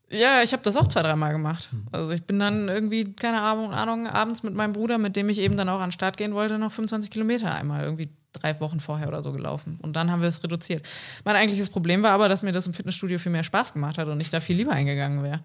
Ja, 0.09 0.41
ich 0.41 0.53
habe 0.53 0.63
das 0.63 0.77
auch 0.77 0.87
zwei, 0.87 1.01
dreimal 1.01 1.33
gemacht. 1.33 1.69
Also 1.91 2.11
ich 2.11 2.23
bin 2.23 2.39
dann 2.39 2.69
irgendwie, 2.69 3.13
keine 3.13 3.41
Ahnung, 3.41 4.07
abends 4.07 4.41
mit 4.43 4.53
meinem 4.53 4.73
Bruder, 4.73 4.97
mit 4.97 5.15
dem 5.15 5.29
ich 5.29 5.39
eben 5.39 5.57
dann 5.57 5.67
auch 5.69 5.79
an 5.79 5.89
den 5.89 5.91
Start 5.91 6.17
gehen 6.17 6.33
wollte, 6.33 6.57
noch 6.57 6.71
25 6.71 7.11
Kilometer 7.11 7.53
einmal 7.53 7.83
irgendwie 7.83 8.09
drei 8.33 8.59
Wochen 8.59 8.79
vorher 8.79 9.07
oder 9.07 9.23
so 9.23 9.31
gelaufen. 9.31 9.79
Und 9.81 9.95
dann 9.95 10.11
haben 10.11 10.21
wir 10.21 10.29
es 10.29 10.43
reduziert. 10.43 10.85
Mein 11.25 11.35
eigentliches 11.35 11.69
Problem 11.69 12.03
war 12.03 12.11
aber, 12.11 12.29
dass 12.29 12.43
mir 12.43 12.51
das 12.51 12.67
im 12.67 12.73
Fitnessstudio 12.73 13.19
viel 13.19 13.31
mehr 13.31 13.43
Spaß 13.43 13.73
gemacht 13.73 13.97
hat 13.97 14.07
und 14.07 14.19
ich 14.19 14.29
da 14.29 14.39
viel 14.39 14.55
lieber 14.55 14.71
eingegangen 14.71 15.23
wäre. 15.23 15.41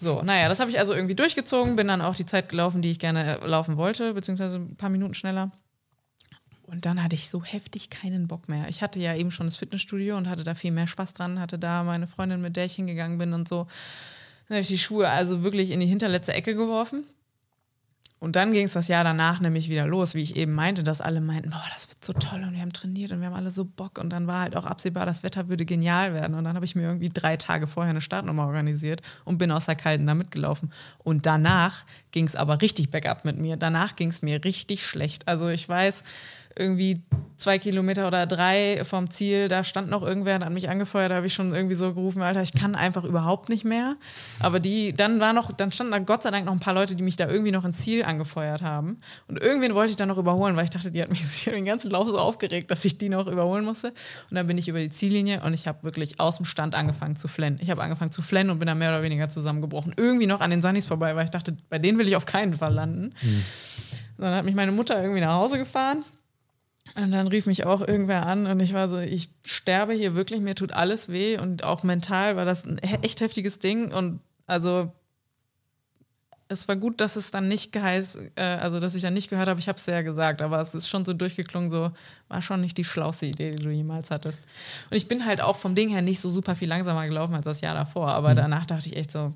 So, 0.00 0.22
naja, 0.22 0.48
das 0.48 0.60
habe 0.60 0.70
ich 0.70 0.78
also 0.78 0.94
irgendwie 0.94 1.14
durchgezogen, 1.14 1.76
bin 1.76 1.86
dann 1.86 2.00
auch 2.00 2.16
die 2.16 2.26
Zeit 2.26 2.48
gelaufen, 2.48 2.82
die 2.82 2.90
ich 2.90 2.98
gerne 2.98 3.40
laufen 3.44 3.76
wollte, 3.76 4.14
beziehungsweise 4.14 4.58
ein 4.58 4.76
paar 4.76 4.90
Minuten 4.90 5.14
schneller. 5.14 5.50
Und 6.66 6.86
dann 6.86 7.02
hatte 7.02 7.14
ich 7.14 7.28
so 7.28 7.44
heftig 7.44 7.90
keinen 7.90 8.26
Bock 8.26 8.48
mehr. 8.48 8.68
Ich 8.68 8.82
hatte 8.82 8.98
ja 8.98 9.14
eben 9.14 9.30
schon 9.30 9.46
das 9.46 9.56
Fitnessstudio 9.56 10.16
und 10.16 10.28
hatte 10.28 10.44
da 10.44 10.54
viel 10.54 10.72
mehr 10.72 10.86
Spaß 10.86 11.12
dran, 11.12 11.38
hatte 11.38 11.58
da 11.58 11.84
meine 11.84 12.06
Freundin, 12.06 12.40
mit 12.40 12.56
der 12.56 12.64
ich 12.64 12.74
hingegangen 12.74 13.18
bin 13.18 13.32
und 13.32 13.46
so. 13.46 13.66
Dann 14.48 14.56
habe 14.56 14.62
ich 14.62 14.68
die 14.68 14.78
Schuhe 14.78 15.08
also 15.08 15.42
wirklich 15.42 15.70
in 15.70 15.80
die 15.80 15.86
hinterletzte 15.86 16.32
Ecke 16.32 16.54
geworfen. 16.54 17.04
Und 18.24 18.36
dann 18.36 18.54
ging 18.54 18.64
es 18.64 18.72
das 18.72 18.88
Jahr 18.88 19.04
danach 19.04 19.40
nämlich 19.40 19.68
wieder 19.68 19.86
los, 19.86 20.14
wie 20.14 20.22
ich 20.22 20.36
eben 20.36 20.54
meinte, 20.54 20.82
dass 20.82 21.02
alle 21.02 21.20
meinten, 21.20 21.50
boah, 21.50 21.62
das 21.74 21.90
wird 21.90 22.02
so 22.02 22.14
toll 22.14 22.42
und 22.42 22.54
wir 22.54 22.62
haben 22.62 22.72
trainiert 22.72 23.12
und 23.12 23.20
wir 23.20 23.26
haben 23.26 23.34
alle 23.34 23.50
so 23.50 23.66
Bock. 23.66 23.98
Und 23.98 24.08
dann 24.08 24.26
war 24.26 24.40
halt 24.40 24.56
auch 24.56 24.64
absehbar, 24.64 25.04
das 25.04 25.22
Wetter 25.22 25.50
würde 25.50 25.66
genial 25.66 26.14
werden. 26.14 26.34
Und 26.34 26.44
dann 26.44 26.56
habe 26.56 26.64
ich 26.64 26.74
mir 26.74 26.84
irgendwie 26.84 27.10
drei 27.10 27.36
Tage 27.36 27.66
vorher 27.66 27.90
eine 27.90 28.00
Startnummer 28.00 28.46
organisiert 28.46 29.02
und 29.26 29.36
bin 29.36 29.50
aus 29.50 29.66
der 29.66 29.76
Kalten 29.76 30.06
da 30.06 30.14
mitgelaufen. 30.14 30.72
Und 31.00 31.26
danach 31.26 31.84
ging 32.12 32.24
es 32.26 32.34
aber 32.34 32.62
richtig 32.62 32.90
bergab 32.90 33.26
mit 33.26 33.38
mir. 33.38 33.58
Danach 33.58 33.94
ging 33.94 34.08
es 34.08 34.22
mir 34.22 34.42
richtig 34.42 34.86
schlecht. 34.86 35.28
Also 35.28 35.48
ich 35.48 35.68
weiß, 35.68 36.02
irgendwie 36.56 37.02
zwei 37.36 37.58
Kilometer 37.58 38.06
oder 38.06 38.26
drei 38.26 38.82
vom 38.84 39.10
Ziel, 39.10 39.48
da 39.48 39.64
stand 39.64 39.90
noch 39.90 40.02
irgendwer 40.02 40.36
und 40.36 40.44
hat 40.44 40.52
mich 40.52 40.68
angefeuert, 40.68 41.10
da 41.10 41.16
habe 41.16 41.26
ich 41.26 41.34
schon 41.34 41.54
irgendwie 41.54 41.74
so 41.74 41.92
gerufen, 41.92 42.22
Alter, 42.22 42.42
ich 42.42 42.52
kann 42.52 42.74
einfach 42.74 43.04
überhaupt 43.04 43.48
nicht 43.48 43.64
mehr. 43.64 43.96
Aber 44.40 44.60
die, 44.60 44.94
dann 44.94 45.20
war 45.20 45.32
noch, 45.32 45.52
dann 45.52 45.72
standen 45.72 45.92
da 45.92 45.98
Gott 45.98 46.22
sei 46.22 46.30
Dank 46.30 46.46
noch 46.46 46.52
ein 46.52 46.60
paar 46.60 46.74
Leute, 46.74 46.94
die 46.94 47.02
mich 47.02 47.16
da 47.16 47.28
irgendwie 47.28 47.52
noch 47.52 47.64
ins 47.64 47.78
Ziel 47.78 48.04
angefeuert 48.04 48.62
haben. 48.62 48.98
Und 49.28 49.40
irgendwen 49.40 49.74
wollte 49.74 49.90
ich 49.90 49.96
dann 49.96 50.08
noch 50.08 50.18
überholen, 50.18 50.56
weil 50.56 50.64
ich 50.64 50.70
dachte, 50.70 50.90
die 50.90 51.02
hat 51.02 51.10
mich 51.10 51.44
den 51.44 51.64
ganzen 51.64 51.90
Lauf 51.90 52.08
so 52.08 52.18
aufgeregt, 52.18 52.70
dass 52.70 52.84
ich 52.84 52.98
die 52.98 53.08
noch 53.08 53.26
überholen 53.26 53.64
musste. 53.64 53.88
Und 54.30 54.36
dann 54.36 54.46
bin 54.46 54.56
ich 54.56 54.68
über 54.68 54.78
die 54.78 54.90
Ziellinie 54.90 55.42
und 55.42 55.54
ich 55.54 55.66
habe 55.66 55.82
wirklich 55.82 56.20
aus 56.20 56.36
dem 56.36 56.46
Stand 56.46 56.74
angefangen 56.74 57.16
zu 57.16 57.28
flennen. 57.28 57.58
Ich 57.60 57.70
habe 57.70 57.82
angefangen 57.82 58.12
zu 58.12 58.22
flennen 58.22 58.50
und 58.50 58.58
bin 58.58 58.66
dann 58.66 58.78
mehr 58.78 58.90
oder 58.90 59.02
weniger 59.02 59.28
zusammengebrochen. 59.28 59.92
Irgendwie 59.96 60.26
noch 60.26 60.40
an 60.40 60.50
den 60.50 60.62
Sunnis 60.62 60.86
vorbei, 60.86 61.14
weil 61.16 61.24
ich 61.24 61.30
dachte, 61.30 61.56
bei 61.68 61.78
denen 61.78 61.98
will 61.98 62.08
ich 62.08 62.16
auf 62.16 62.26
keinen 62.26 62.54
Fall 62.54 62.72
landen. 62.72 63.12
Dann 64.18 64.34
hat 64.34 64.44
mich 64.44 64.54
meine 64.54 64.72
Mutter 64.72 65.00
irgendwie 65.00 65.20
nach 65.20 65.34
Hause 65.34 65.58
gefahren. 65.58 66.04
Und 66.96 67.10
dann 67.10 67.26
rief 67.26 67.46
mich 67.46 67.66
auch 67.66 67.80
irgendwer 67.80 68.26
an 68.26 68.46
und 68.46 68.60
ich 68.60 68.72
war 68.72 68.88
so, 68.88 68.98
ich 68.98 69.30
sterbe 69.44 69.94
hier 69.94 70.14
wirklich, 70.14 70.40
mir 70.40 70.54
tut 70.54 70.72
alles 70.72 71.08
weh 71.08 71.38
und 71.38 71.64
auch 71.64 71.82
mental 71.82 72.36
war 72.36 72.44
das 72.44 72.64
ein 72.64 72.78
echt 72.78 73.20
heftiges 73.20 73.58
Ding 73.58 73.92
und 73.92 74.20
also 74.46 74.92
es 76.48 76.68
war 76.68 76.76
gut, 76.76 77.00
dass 77.00 77.16
es 77.16 77.30
dann 77.30 77.48
nicht 77.48 77.72
geheiß, 77.72 78.18
äh, 78.36 78.42
also 78.42 78.78
dass 78.78 78.94
ich 78.94 79.02
dann 79.02 79.14
nicht 79.14 79.28
gehört 79.28 79.48
habe, 79.48 79.58
ich 79.58 79.68
habe 79.68 79.78
es 79.78 79.86
ja 79.86 80.02
gesagt, 80.02 80.42
aber 80.42 80.60
es 80.60 80.74
ist 80.74 80.88
schon 80.88 81.04
so 81.04 81.12
durchgeklungen, 81.14 81.70
so 81.70 81.90
war 82.28 82.42
schon 82.42 82.60
nicht 82.60 82.76
die 82.78 82.84
schlauste 82.84 83.26
Idee, 83.26 83.50
die 83.52 83.62
du 83.62 83.70
jemals 83.70 84.10
hattest. 84.10 84.42
Und 84.90 84.96
ich 84.96 85.08
bin 85.08 85.26
halt 85.26 85.40
auch 85.40 85.56
vom 85.56 85.74
Ding 85.74 85.88
her 85.88 86.02
nicht 86.02 86.20
so 86.20 86.30
super 86.30 86.54
viel 86.54 86.68
langsamer 86.68 87.06
gelaufen 87.06 87.34
als 87.34 87.44
das 87.44 87.60
Jahr 87.60 87.74
davor, 87.74 88.08
aber 88.12 88.34
danach 88.34 88.66
dachte 88.66 88.88
ich 88.88 88.96
echt 88.96 89.10
so, 89.10 89.32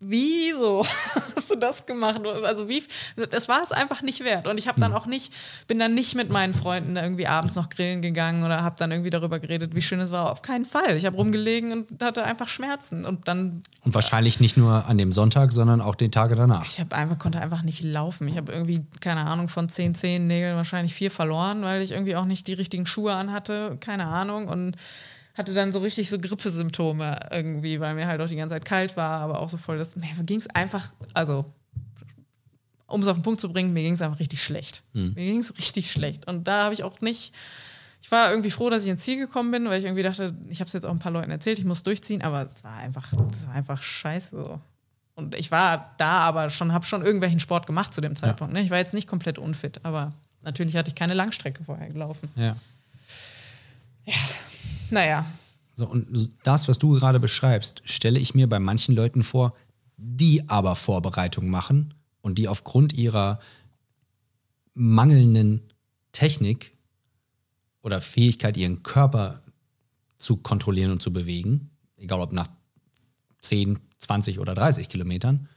wieso 0.00 0.84
hast 1.36 1.50
du 1.50 1.56
das 1.56 1.86
gemacht? 1.86 2.20
Also 2.44 2.68
wie, 2.68 2.82
das 3.30 3.48
war 3.48 3.62
es 3.62 3.72
einfach 3.72 4.02
nicht 4.02 4.24
wert. 4.24 4.46
Und 4.46 4.58
ich 4.58 4.68
habe 4.68 4.80
dann 4.80 4.92
auch 4.92 5.06
nicht, 5.06 5.32
bin 5.66 5.78
dann 5.78 5.94
nicht 5.94 6.14
mit 6.14 6.30
meinen 6.30 6.54
Freunden 6.54 6.96
irgendwie 6.96 7.26
abends 7.26 7.54
noch 7.54 7.68
grillen 7.68 8.02
gegangen 8.02 8.44
oder 8.44 8.62
habe 8.62 8.76
dann 8.78 8.90
irgendwie 8.90 9.10
darüber 9.10 9.38
geredet, 9.38 9.74
wie 9.74 9.82
schön 9.82 10.00
es 10.00 10.10
war. 10.10 10.30
Auf 10.30 10.42
keinen 10.42 10.64
Fall. 10.64 10.96
Ich 10.96 11.06
habe 11.06 11.16
rumgelegen 11.16 11.72
und 11.72 12.02
hatte 12.02 12.24
einfach 12.24 12.48
Schmerzen. 12.48 13.04
Und 13.04 13.28
dann, 13.28 13.62
Und 13.84 13.94
wahrscheinlich 13.94 14.40
nicht 14.40 14.56
nur 14.56 14.86
an 14.86 14.98
dem 14.98 15.12
Sonntag, 15.12 15.52
sondern 15.52 15.80
auch 15.80 15.94
den 15.94 16.12
Tage 16.12 16.34
danach. 16.34 16.66
ich 16.66 16.80
habe 16.80 16.94
einfach, 16.94 17.18
konnte 17.18 17.40
einfach 17.40 17.62
nicht 17.62 17.82
laufen. 17.82 18.28
Ich 18.28 18.36
habe 18.36 18.52
irgendwie, 18.52 18.84
keine 19.00 19.26
Ahnung, 19.26 19.48
von 19.48 19.68
zehn 19.68 19.94
Zehennägeln 19.94 20.56
wahrscheinlich 20.56 20.94
vier 20.94 21.10
verloren, 21.10 21.62
weil 21.62 21.82
ich 21.82 21.92
irgendwie 21.92 22.16
auch 22.16 22.24
nicht 22.24 22.46
die 22.46 22.54
richtigen 22.54 22.86
Schuhe 22.86 23.14
anhatte. 23.14 23.76
Keine 23.80 24.08
Ahnung. 24.08 24.48
Und 24.48 24.76
hatte 25.36 25.52
dann 25.52 25.72
so 25.72 25.80
richtig 25.80 26.08
so 26.08 26.18
Grippesymptome 26.18 27.28
irgendwie, 27.30 27.78
weil 27.80 27.94
mir 27.94 28.06
halt 28.06 28.20
auch 28.20 28.28
die 28.28 28.36
ganze 28.36 28.54
Zeit 28.54 28.64
kalt 28.64 28.96
war, 28.96 29.20
aber 29.20 29.40
auch 29.40 29.48
so 29.48 29.56
voll 29.56 29.78
das. 29.78 29.96
Mir 29.96 30.08
ging 30.24 30.38
es 30.38 30.48
einfach, 30.48 30.92
also 31.12 31.44
um 32.86 33.00
es 33.00 33.08
auf 33.08 33.16
den 33.16 33.22
Punkt 33.22 33.40
zu 33.40 33.52
bringen, 33.52 33.72
mir 33.72 33.82
ging 33.82 33.94
es 33.94 34.02
einfach 34.02 34.20
richtig 34.20 34.42
schlecht. 34.42 34.82
Mir 34.92 35.14
ging 35.14 35.38
es 35.38 35.56
richtig 35.58 35.90
schlecht. 35.90 36.26
Und 36.26 36.46
da 36.46 36.64
habe 36.64 36.74
ich 36.74 36.84
auch 36.84 37.00
nicht. 37.00 37.34
Ich 38.00 38.12
war 38.12 38.30
irgendwie 38.30 38.52
froh, 38.52 38.70
dass 38.70 38.84
ich 38.84 38.90
ins 38.90 39.02
Ziel 39.02 39.18
gekommen 39.18 39.50
bin, 39.50 39.64
weil 39.68 39.78
ich 39.80 39.84
irgendwie 39.84 40.04
dachte, 40.04 40.32
ich 40.48 40.60
habe 40.60 40.68
es 40.68 40.72
jetzt 40.72 40.86
auch 40.86 40.92
ein 40.92 41.00
paar 41.00 41.10
Leuten 41.10 41.30
erzählt, 41.30 41.58
ich 41.58 41.64
muss 41.64 41.82
durchziehen, 41.82 42.22
aber 42.22 42.48
es 42.54 42.62
war 42.62 42.76
einfach, 42.76 43.12
das 43.32 43.48
war 43.48 43.54
einfach 43.54 43.82
scheiße 43.82 44.36
so. 44.36 44.60
Und 45.16 45.34
ich 45.34 45.50
war 45.50 45.94
da, 45.96 46.20
aber 46.20 46.48
schon, 46.50 46.72
habe 46.72 46.84
schon 46.84 47.04
irgendwelchen 47.04 47.40
Sport 47.40 47.66
gemacht 47.66 47.92
zu 47.92 48.00
dem 48.00 48.14
Zeitpunkt. 48.14 48.54
Ne? 48.54 48.60
Ich 48.60 48.70
war 48.70 48.78
jetzt 48.78 48.94
nicht 48.94 49.08
komplett 49.08 49.38
unfit, 49.38 49.80
aber 49.82 50.12
natürlich 50.42 50.76
hatte 50.76 50.88
ich 50.88 50.94
keine 50.94 51.14
Langstrecke 51.14 51.64
vorher 51.64 51.88
gelaufen. 51.88 52.28
Ja. 52.36 52.54
Naja, 54.90 55.26
So, 55.74 55.86
und 55.86 56.30
das, 56.42 56.68
was 56.68 56.78
du 56.78 56.92
gerade 56.92 57.20
beschreibst, 57.20 57.82
stelle 57.84 58.18
ich 58.18 58.34
mir 58.34 58.48
bei 58.48 58.58
manchen 58.58 58.94
Leuten 58.94 59.22
vor, 59.22 59.54
die 59.98 60.48
aber 60.48 60.74
Vorbereitung 60.74 61.48
machen 61.48 61.94
und 62.22 62.38
die 62.38 62.48
aufgrund 62.48 62.94
ihrer 62.94 63.38
mangelnden 64.74 65.62
Technik 66.12 66.72
oder 67.82 68.00
Fähigkeit, 68.00 68.56
ihren 68.56 68.82
Körper 68.82 69.42
zu 70.18 70.38
kontrollieren 70.38 70.90
und 70.92 71.02
zu 71.02 71.12
bewegen, 71.12 71.70
egal 71.96 72.20
ob 72.20 72.32
nach 72.32 72.48
10, 73.40 73.78
20 73.98 74.38
oder 74.38 74.54
30 74.54 74.88
Kilometern, 74.88 75.48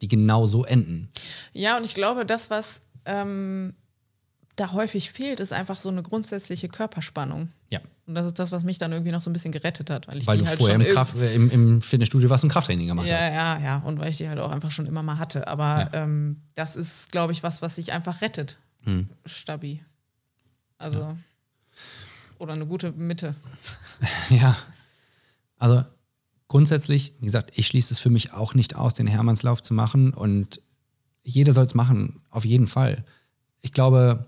die 0.00 0.08
genau 0.08 0.46
so 0.46 0.64
enden. 0.64 1.10
Ja, 1.52 1.76
und 1.76 1.84
ich 1.84 1.94
glaube, 1.94 2.26
das, 2.26 2.50
was 2.50 2.82
ähm, 3.04 3.74
da 4.56 4.72
häufig 4.72 5.10
fehlt, 5.10 5.40
ist 5.40 5.52
einfach 5.52 5.78
so 5.78 5.90
eine 5.90 6.02
grundsätzliche 6.02 6.68
Körperspannung. 6.68 7.50
Ja. 7.68 7.80
Und 8.06 8.14
das 8.14 8.26
ist 8.26 8.38
das, 8.38 8.52
was 8.52 8.64
mich 8.64 8.78
dann 8.78 8.92
irgendwie 8.92 9.12
noch 9.12 9.20
so 9.20 9.28
ein 9.28 9.34
bisschen 9.34 9.52
gerettet 9.52 9.90
hat. 9.90 10.08
Weil, 10.08 10.18
ich 10.18 10.26
Weil 10.26 10.38
die 10.38 10.44
du 10.44 10.48
halt 10.48 10.58
vorher 10.58 10.76
schon 10.76 10.86
im, 10.86 10.94
Kraft, 10.94 11.16
äh, 11.16 11.34
im, 11.34 11.50
im 11.50 11.82
Fitnessstudio 11.82 12.30
was 12.30 12.42
ein 12.42 12.48
Krafttraining 12.48 12.86
gemacht 12.86 13.06
ja, 13.06 13.16
hast. 13.16 13.24
ja, 13.24 13.58
ja. 13.58 13.76
Und 13.78 13.98
weil 13.98 14.10
ich 14.10 14.16
die 14.16 14.28
halt 14.28 14.38
auch 14.38 14.50
einfach 14.50 14.70
schon 14.70 14.86
immer 14.86 15.02
mal 15.02 15.18
hatte. 15.18 15.46
Aber 15.46 15.90
ähm, 15.92 16.40
das 16.54 16.74
ist, 16.74 17.12
glaube 17.12 17.32
ich, 17.32 17.42
was, 17.42 17.60
was 17.60 17.76
sich 17.76 17.92
einfach 17.92 18.22
rettet. 18.22 18.58
Hm. 18.84 19.08
Stabi. 19.26 19.82
Also. 20.78 21.16
Oder 22.38 22.54
eine 22.54 22.66
gute 22.66 22.92
Mitte. 22.92 23.34
Ja. 24.28 24.54
Also 25.58 25.82
grundsätzlich, 26.48 27.14
wie 27.20 27.26
gesagt, 27.26 27.52
ich 27.56 27.66
schließe 27.66 27.94
es 27.94 27.98
für 27.98 28.10
mich 28.10 28.34
auch 28.34 28.52
nicht 28.52 28.76
aus, 28.76 28.92
den 28.92 29.06
Hermannslauf 29.06 29.62
zu 29.62 29.72
machen 29.72 30.12
und 30.12 30.60
jeder 31.22 31.54
soll 31.54 31.64
es 31.64 31.74
machen, 31.74 32.20
auf 32.30 32.44
jeden 32.44 32.66
Fall. 32.66 33.04
Ich 33.62 33.72
glaube, 33.72 34.26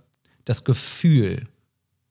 das 0.48 0.64
Gefühl, 0.64 1.46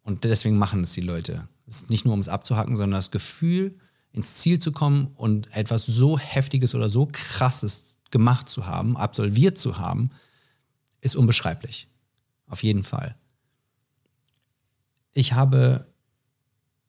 und 0.03 0.23
deswegen 0.23 0.57
machen 0.57 0.81
es 0.81 0.93
die 0.93 1.01
Leute, 1.01 1.47
es 1.65 1.77
ist 1.77 1.89
nicht 1.89 2.05
nur, 2.05 2.13
um 2.13 2.19
es 2.19 2.29
abzuhacken, 2.29 2.77
sondern 2.77 2.99
das 2.99 3.09
Gefühl, 3.09 3.75
ins 4.11 4.37
Ziel 4.37 4.59
zu 4.59 4.71
kommen 4.71 5.07
und 5.15 5.51
etwas 5.55 5.85
so 5.87 6.19
Heftiges 6.19 6.75
oder 6.75 6.87
so 6.87 7.07
Krasses 7.11 7.97
gemacht 8.11 8.47
zu 8.47 8.67
haben, 8.67 8.95
absolviert 8.95 9.57
zu 9.57 9.79
haben, 9.79 10.11
ist 11.01 11.15
unbeschreiblich. 11.15 11.87
Auf 12.45 12.61
jeden 12.61 12.83
Fall. 12.83 13.15
Ich 15.13 15.33
habe 15.33 15.87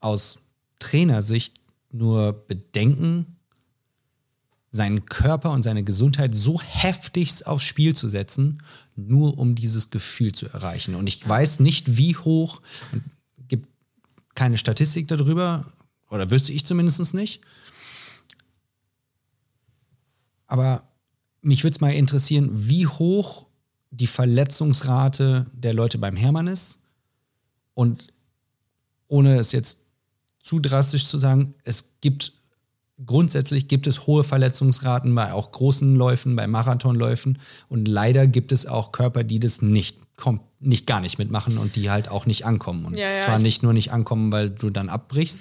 aus 0.01 0.39
Trainersicht 0.79 1.55
nur 1.91 2.45
Bedenken, 2.47 3.38
seinen 4.71 5.07
Körper 5.07 5.53
und 5.53 5.63
seine 5.63 5.83
Gesundheit 5.83 6.35
so 6.35 6.61
heftigst 6.61 7.47
aufs 7.47 7.65
Spiel 7.65 7.95
zu 7.95 8.09
setzen, 8.09 8.63
nur 8.97 9.39
um 9.39 9.55
dieses 9.55 9.91
Gefühl 9.91 10.33
zu 10.33 10.47
erreichen. 10.47 10.95
Und 10.95 11.07
ich 11.07 11.27
weiß 11.27 11.61
nicht, 11.61 11.97
wie 11.97 12.17
hoch, 12.17 12.61
gibt 13.49 13.69
keine 14.35 14.59
Statistik 14.59 15.09
darüber, 15.09 15.65
oder 16.11 16.31
wüsste 16.31 16.53
ich 16.53 16.65
zumindest 16.65 17.15
nicht. 17.15 17.41
Aber 20.47 20.89
mich 21.43 21.63
würde 21.65 21.75
es 21.75 21.81
mal 21.81 21.93
interessieren, 21.93 22.51
wie 22.53 22.87
hoch 22.87 23.47
die 23.91 24.07
Verletzungsrate 24.07 25.47
der 25.53 25.75
Leute 25.75 25.99
beim 25.99 26.17
Hermann 26.17 26.47
ist. 26.47 26.79
Und 27.75 28.09
ohne 29.07 29.39
es 29.39 29.53
jetzt 29.53 29.81
zu 30.43 30.59
drastisch 30.61 31.07
zu 31.07 31.19
sagen, 31.19 31.55
es 31.65 31.85
gibt 32.01 32.33
grundsätzlich 33.05 33.69
gibt 33.69 33.87
es 33.87 34.07
hohe 34.07 34.25
Verletzungsraten 34.25 35.15
bei 35.15 35.33
auch 35.33 35.53
großen 35.53 35.95
Läufen, 35.97 36.37
bei 36.37 36.47
Marathonläufen 36.47 37.39
und 37.69 37.87
leider 37.89 38.27
gibt 38.27 38.53
es 38.53 38.67
auch 38.67 38.93
Körper, 38.93 39.25
die 39.25 39.41
das 39.41 39.63
nicht 39.63 39.99
nicht 40.59 40.89
gar 40.89 41.01
nicht 41.01 41.19
mitmachen 41.19 41.59
und 41.59 41.77
die 41.77 41.91
halt 41.91 42.09
auch 42.11 42.27
nicht 42.27 42.45
ankommen 42.45 42.85
und 42.87 42.97
Ja, 42.97 43.11
ja, 43.11 43.15
zwar 43.15 43.37
ich- 43.37 43.43
nicht 43.43 43.63
nur 43.63 43.73
nicht 43.73 43.93
ankommen, 43.93 44.33
weil 44.33 44.51
du 44.51 44.69
dann 44.71 44.89
abbrichst, 44.89 45.41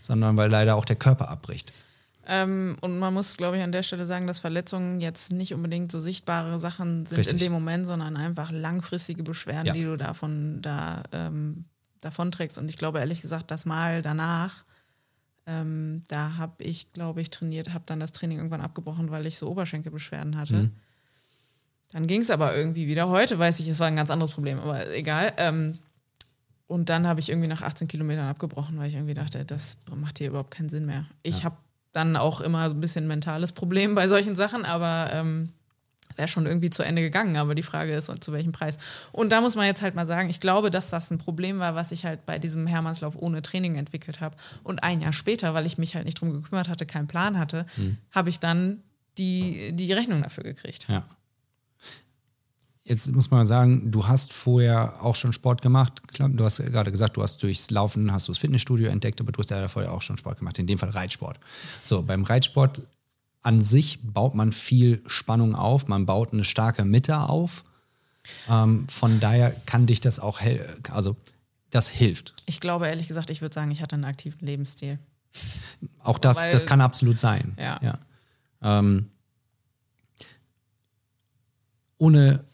sondern 0.00 0.38
weil 0.38 0.50
leider 0.50 0.76
auch 0.76 0.86
der 0.86 0.96
Körper 0.96 1.28
abbricht. 1.28 1.74
Ähm, 2.26 2.76
und 2.80 2.98
man 2.98 3.12
muss, 3.12 3.36
glaube 3.36 3.58
ich, 3.58 3.62
an 3.62 3.72
der 3.72 3.82
Stelle 3.82 4.06
sagen, 4.06 4.26
dass 4.26 4.40
Verletzungen 4.40 5.00
jetzt 5.02 5.32
nicht 5.32 5.52
unbedingt 5.52 5.92
so 5.92 6.00
sichtbare 6.00 6.58
Sachen 6.58 7.04
sind 7.04 7.18
Richtig. 7.18 7.34
in 7.34 7.38
dem 7.40 7.52
Moment, 7.52 7.86
sondern 7.86 8.16
einfach 8.16 8.50
langfristige 8.50 9.22
Beschwerden, 9.22 9.66
Ja. 9.66 9.72
die 9.74 9.84
du 9.84 9.96
davon 9.98 10.62
da 10.62 11.02
ähm, 11.12 11.66
davonträgst. 12.00 12.56
Und 12.56 12.70
ich 12.70 12.78
glaube 12.78 13.00
ehrlich 13.00 13.20
gesagt, 13.20 13.50
das 13.50 13.66
Mal 13.66 14.00
danach, 14.00 14.64
ähm, 15.46 16.02
da 16.08 16.36
habe 16.36 16.62
ich, 16.64 16.92
glaube 16.92 17.20
ich, 17.20 17.30
trainiert, 17.30 17.72
habe 17.72 17.84
dann 17.86 18.00
das 18.00 18.12
Training 18.12 18.38
irgendwann 18.38 18.60
abgebrochen, 18.60 19.10
weil 19.10 19.26
ich 19.26 19.38
so 19.38 19.48
Oberschenkelbeschwerden 19.48 20.36
hatte. 20.36 20.54
Mhm. 20.54 20.72
Dann 21.92 22.06
ging 22.06 22.20
es 22.20 22.30
aber 22.30 22.56
irgendwie 22.56 22.86
wieder. 22.86 23.08
Heute 23.08 23.38
weiß 23.38 23.60
ich, 23.60 23.68
es 23.68 23.80
war 23.80 23.88
ein 23.88 23.96
ganz 23.96 24.10
anderes 24.10 24.34
Problem, 24.34 24.60
aber 24.60 24.88
egal. 24.92 25.32
Ähm, 25.38 25.72
und 26.68 26.88
dann 26.88 27.06
habe 27.06 27.18
ich 27.18 27.30
irgendwie 27.30 27.48
nach 27.48 27.62
18 27.62 27.88
Kilometern 27.88 28.28
abgebrochen, 28.28 28.78
weil 28.78 28.88
ich 28.88 28.94
irgendwie 28.94 29.14
dachte, 29.14 29.44
das 29.44 29.78
macht 29.92 30.18
hier 30.18 30.28
überhaupt 30.28 30.52
keinen 30.52 30.68
Sinn 30.68 30.86
mehr. 30.86 31.06
Ich 31.24 31.44
habe 31.44 31.56
dann 31.92 32.16
auch 32.16 32.40
immer 32.40 32.68
so 32.68 32.76
ein 32.76 32.80
bisschen 32.80 33.04
ein 33.04 33.08
mentales 33.08 33.52
Problem 33.52 33.96
bei 33.96 34.06
solchen 34.06 34.36
Sachen, 34.36 34.64
aber 34.64 35.10
ähm, 35.12 35.48
wäre 36.20 36.28
schon 36.28 36.46
irgendwie 36.46 36.68
zu 36.68 36.82
Ende 36.82 37.00
gegangen. 37.02 37.36
Aber 37.36 37.54
die 37.54 37.62
Frage 37.62 37.94
ist, 37.94 38.12
zu 38.20 38.32
welchem 38.32 38.52
Preis. 38.52 38.76
Und 39.10 39.32
da 39.32 39.40
muss 39.40 39.56
man 39.56 39.66
jetzt 39.66 39.80
halt 39.80 39.94
mal 39.94 40.06
sagen, 40.06 40.28
ich 40.28 40.38
glaube, 40.38 40.70
dass 40.70 40.90
das 40.90 41.10
ein 41.10 41.18
Problem 41.18 41.58
war, 41.58 41.74
was 41.74 41.90
ich 41.92 42.04
halt 42.04 42.26
bei 42.26 42.38
diesem 42.38 42.66
Hermannslauf 42.66 43.16
ohne 43.16 43.40
Training 43.40 43.76
entwickelt 43.76 44.20
habe. 44.20 44.36
Und 44.62 44.84
ein 44.84 45.00
Jahr 45.00 45.14
später, 45.14 45.54
weil 45.54 45.66
ich 45.66 45.78
mich 45.78 45.96
halt 45.96 46.04
nicht 46.04 46.20
drum 46.20 46.32
gekümmert 46.32 46.68
hatte, 46.68 46.84
keinen 46.84 47.06
Plan 47.06 47.38
hatte, 47.38 47.64
habe 48.12 48.28
ich 48.28 48.38
dann 48.38 48.82
die, 49.16 49.72
die 49.72 49.92
Rechnung 49.92 50.22
dafür 50.22 50.44
gekriegt. 50.44 50.86
Ja. 50.88 51.04
Jetzt 52.84 53.12
muss 53.12 53.30
man 53.30 53.46
sagen, 53.46 53.90
du 53.90 54.06
hast 54.06 54.32
vorher 54.32 55.02
auch 55.02 55.14
schon 55.14 55.32
Sport 55.32 55.62
gemacht. 55.62 56.02
Du 56.12 56.44
hast 56.44 56.58
gerade 56.58 56.90
gesagt, 56.90 57.16
du 57.16 57.22
hast 57.22 57.42
durchs 57.42 57.70
Laufen 57.70 58.12
hast 58.12 58.28
du 58.28 58.32
das 58.32 58.38
Fitnessstudio 58.38 58.88
entdeckt, 58.88 59.20
aber 59.20 59.32
du 59.32 59.38
hast 59.38 59.50
ja 59.50 59.68
vorher 59.68 59.92
auch 59.92 60.02
schon 60.02 60.18
Sport 60.18 60.38
gemacht, 60.38 60.58
in 60.58 60.66
dem 60.66 60.78
Fall 60.78 60.90
Reitsport. 60.90 61.38
So, 61.82 62.02
beim 62.02 62.24
Reitsport 62.24 62.80
an 63.42 63.62
sich 63.62 64.00
baut 64.02 64.34
man 64.34 64.52
viel 64.52 65.02
Spannung 65.06 65.54
auf, 65.54 65.88
man 65.88 66.06
baut 66.06 66.32
eine 66.32 66.44
starke 66.44 66.84
Mitte 66.84 67.18
auf. 67.20 67.64
Ähm, 68.48 68.86
von 68.86 69.18
daher 69.20 69.50
kann 69.66 69.86
dich 69.86 70.00
das 70.00 70.20
auch, 70.20 70.40
hel- 70.40 70.66
also 70.90 71.16
das 71.70 71.88
hilft. 71.88 72.34
Ich 72.46 72.60
glaube 72.60 72.86
ehrlich 72.86 73.08
gesagt, 73.08 73.30
ich 73.30 73.40
würde 73.40 73.54
sagen, 73.54 73.70
ich 73.70 73.80
hatte 73.80 73.94
einen 73.94 74.04
aktiven 74.04 74.44
Lebensstil. 74.46 74.98
Auch 76.02 76.18
das, 76.18 76.36
Weil- 76.38 76.50
das 76.50 76.66
kann 76.66 76.80
absolut 76.80 77.18
sein. 77.18 77.56
Ja. 77.58 77.98
Ähm, 78.62 79.06
ohne 81.98 82.44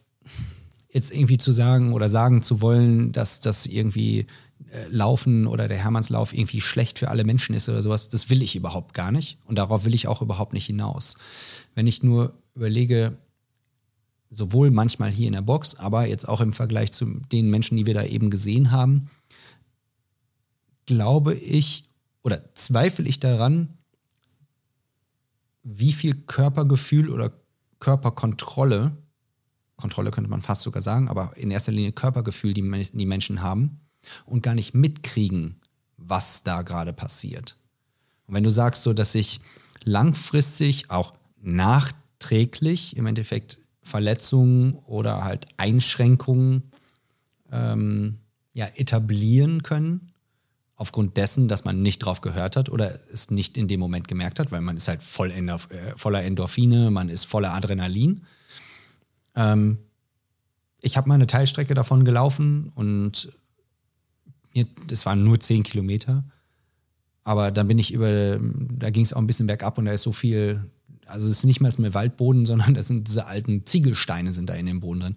jetzt 0.93 1.13
irgendwie 1.13 1.39
zu 1.39 1.53
sagen 1.53 1.93
oder 1.93 2.09
sagen 2.09 2.43
zu 2.43 2.61
wollen, 2.61 3.13
dass 3.13 3.41
das 3.41 3.67
irgendwie 3.67 4.27
Laufen 4.91 5.47
oder 5.47 5.69
der 5.69 5.79
Hermannslauf 5.79 6.33
irgendwie 6.33 6.61
schlecht 6.61 6.99
für 6.99 7.09
alle 7.09 7.25
Menschen 7.25 7.55
ist 7.55 7.69
oder 7.69 7.83
sowas, 7.83 8.09
das 8.09 8.31
will 8.31 8.43
ich 8.43 8.57
überhaupt 8.57 8.95
gar 8.95 9.13
nicht. 9.13 9.39
Und 9.45 9.57
darauf 9.59 9.85
will 9.85 9.95
ich 9.95 10.09
auch 10.09 10.23
überhaupt 10.23 10.53
nicht 10.53 10.67
hinaus. 10.67 11.17
Wenn 11.75 11.87
ich 11.87 12.03
nur 12.03 12.35
überlege, 12.55 13.19
sowohl 14.31 14.71
manchmal 14.71 15.11
hier 15.11 15.29
in 15.29 15.35
der 15.35 15.43
Box, 15.43 15.77
aber 15.77 16.07
jetzt 16.07 16.29
auch 16.29 16.41
im 16.41 16.53
Vergleich 16.53 16.93
zu 16.93 17.07
den 17.33 17.51
Menschen, 17.51 17.77
die 17.77 17.87
wir 17.87 17.95
da 17.95 18.05
eben 18.05 18.31
gesehen 18.31 18.71
haben, 18.71 19.11
glaube 20.87 21.35
ich 21.35 21.85
oder 22.23 22.55
zweifle 22.55 23.09
ich 23.09 23.21
daran, 23.21 23.69
wie 25.63 25.93
viel 25.93 26.15
Körpergefühl 26.15 27.11
oder 27.11 27.33
Körperkontrolle, 27.79 28.97
Kontrolle 29.77 30.11
könnte 30.11 30.31
man 30.31 30.43
fast 30.43 30.63
sogar 30.63 30.83
sagen, 30.83 31.09
aber 31.09 31.37
in 31.37 31.51
erster 31.51 31.73
Linie 31.73 31.93
Körpergefühl, 31.93 32.55
die, 32.55 32.63
die 32.93 33.07
Menschen 33.07 33.43
haben 33.43 33.81
und 34.25 34.43
gar 34.43 34.55
nicht 34.55 34.75
mitkriegen, 34.75 35.61
was 35.97 36.43
da 36.43 36.63
gerade 36.63 36.93
passiert. 36.93 37.57
Und 38.27 38.35
wenn 38.35 38.45
du 38.45 38.51
sagst 38.51 38.83
so, 38.83 38.93
dass 38.93 39.13
sich 39.13 39.41
langfristig 39.85 40.91
auch 40.91 41.15
nachträglich 41.41 42.97
im 42.97 43.07
Endeffekt 43.07 43.59
Verletzungen 43.83 44.75
oder 44.87 45.25
halt 45.25 45.47
Einschränkungen 45.59 46.65
ähm, 47.53 48.19
ja, 48.53 48.67
etablieren 48.75 49.63
können, 49.63 50.13
aufgrund 50.75 51.17
dessen, 51.17 51.49
dass 51.49 51.65
man 51.65 51.83
nicht 51.83 52.01
drauf 52.01 52.21
gehört 52.21 52.57
hat 52.57 52.69
oder 52.69 52.99
es 53.13 53.31
nicht 53.31 53.57
in 53.57 53.69
dem 53.69 53.81
Moment 53.81 54.09
gemerkt 54.09 54.39
hat, 54.39 54.53
weil 54.53 54.61
man 54.61 54.77
ist 54.77 54.89
halt 54.89 55.03
voll 55.03 55.31
Endorf 55.31 55.69
äh, 55.71 55.97
voller 55.97 56.23
Endorphine, 56.23 56.91
man 56.91 57.09
ist 57.09 57.25
voller 57.25 57.53
Adrenalin. 57.55 58.23
Ähm, 59.35 59.79
ich 60.81 60.97
habe 60.97 61.09
mal 61.09 61.15
eine 61.15 61.27
Teilstrecke 61.27 61.75
davon 61.75 62.05
gelaufen 62.05 62.71
und 62.75 63.33
mir, 64.57 64.67
das 64.87 65.07
waren 65.07 65.23
nur 65.23 65.39
10 65.39 65.63
Kilometer. 65.63 66.25
Aber 67.23 67.51
dann 67.51 67.67
bin 67.67 67.79
ich 67.79 67.93
über, 67.93 68.39
da 68.41 68.91
ging 68.91 69.03
es 69.05 69.13
auch 69.13 69.19
ein 69.19 69.27
bisschen 69.27 69.47
bergab 69.47 69.79
und 69.79 69.87
da 69.87 69.93
ist 69.93 70.03
so 70.03 70.13
viel, 70.13 70.65
also 71.07 71.27
es 71.27 71.39
ist 71.39 71.45
nicht 71.45 71.61
mal 71.61 71.73
mehr 71.79 71.95
Waldboden, 71.95 72.47
sondern 72.47 72.75
das 72.75 72.89
sind 72.89 73.09
diese 73.09 73.27
alten 73.27 73.67
Ziegelsteine 73.67 74.33
sind 74.33 74.49
da 74.49 74.55
in 74.55 74.67
dem 74.67 74.81
Boden 74.81 75.01
drin. 75.01 75.17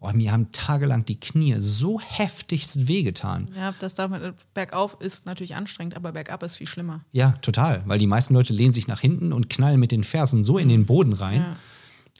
Boah, 0.00 0.12
mir 0.12 0.32
haben 0.32 0.52
tagelang 0.52 1.06
die 1.06 1.18
Knie 1.18 1.54
so 1.58 1.98
heftigst 1.98 2.88
wehgetan. 2.88 3.48
Ja, 3.56 3.72
das 3.78 3.94
darf 3.94 4.10
man, 4.10 4.34
bergauf 4.52 4.98
ist 5.00 5.24
natürlich 5.24 5.54
anstrengend, 5.54 5.96
aber 5.96 6.12
bergab 6.12 6.42
ist 6.42 6.56
viel 6.56 6.66
schlimmer. 6.66 7.04
Ja, 7.12 7.38
total. 7.40 7.82
Weil 7.86 7.98
die 7.98 8.06
meisten 8.06 8.34
Leute 8.34 8.52
lehnen 8.52 8.74
sich 8.74 8.86
nach 8.86 9.00
hinten 9.00 9.32
und 9.32 9.48
knallen 9.48 9.80
mit 9.80 9.92
den 9.92 10.04
Fersen 10.04 10.44
so 10.44 10.58
in 10.58 10.68
den 10.68 10.84
Boden 10.84 11.14
rein. 11.14 11.40
Ja. 11.40 11.56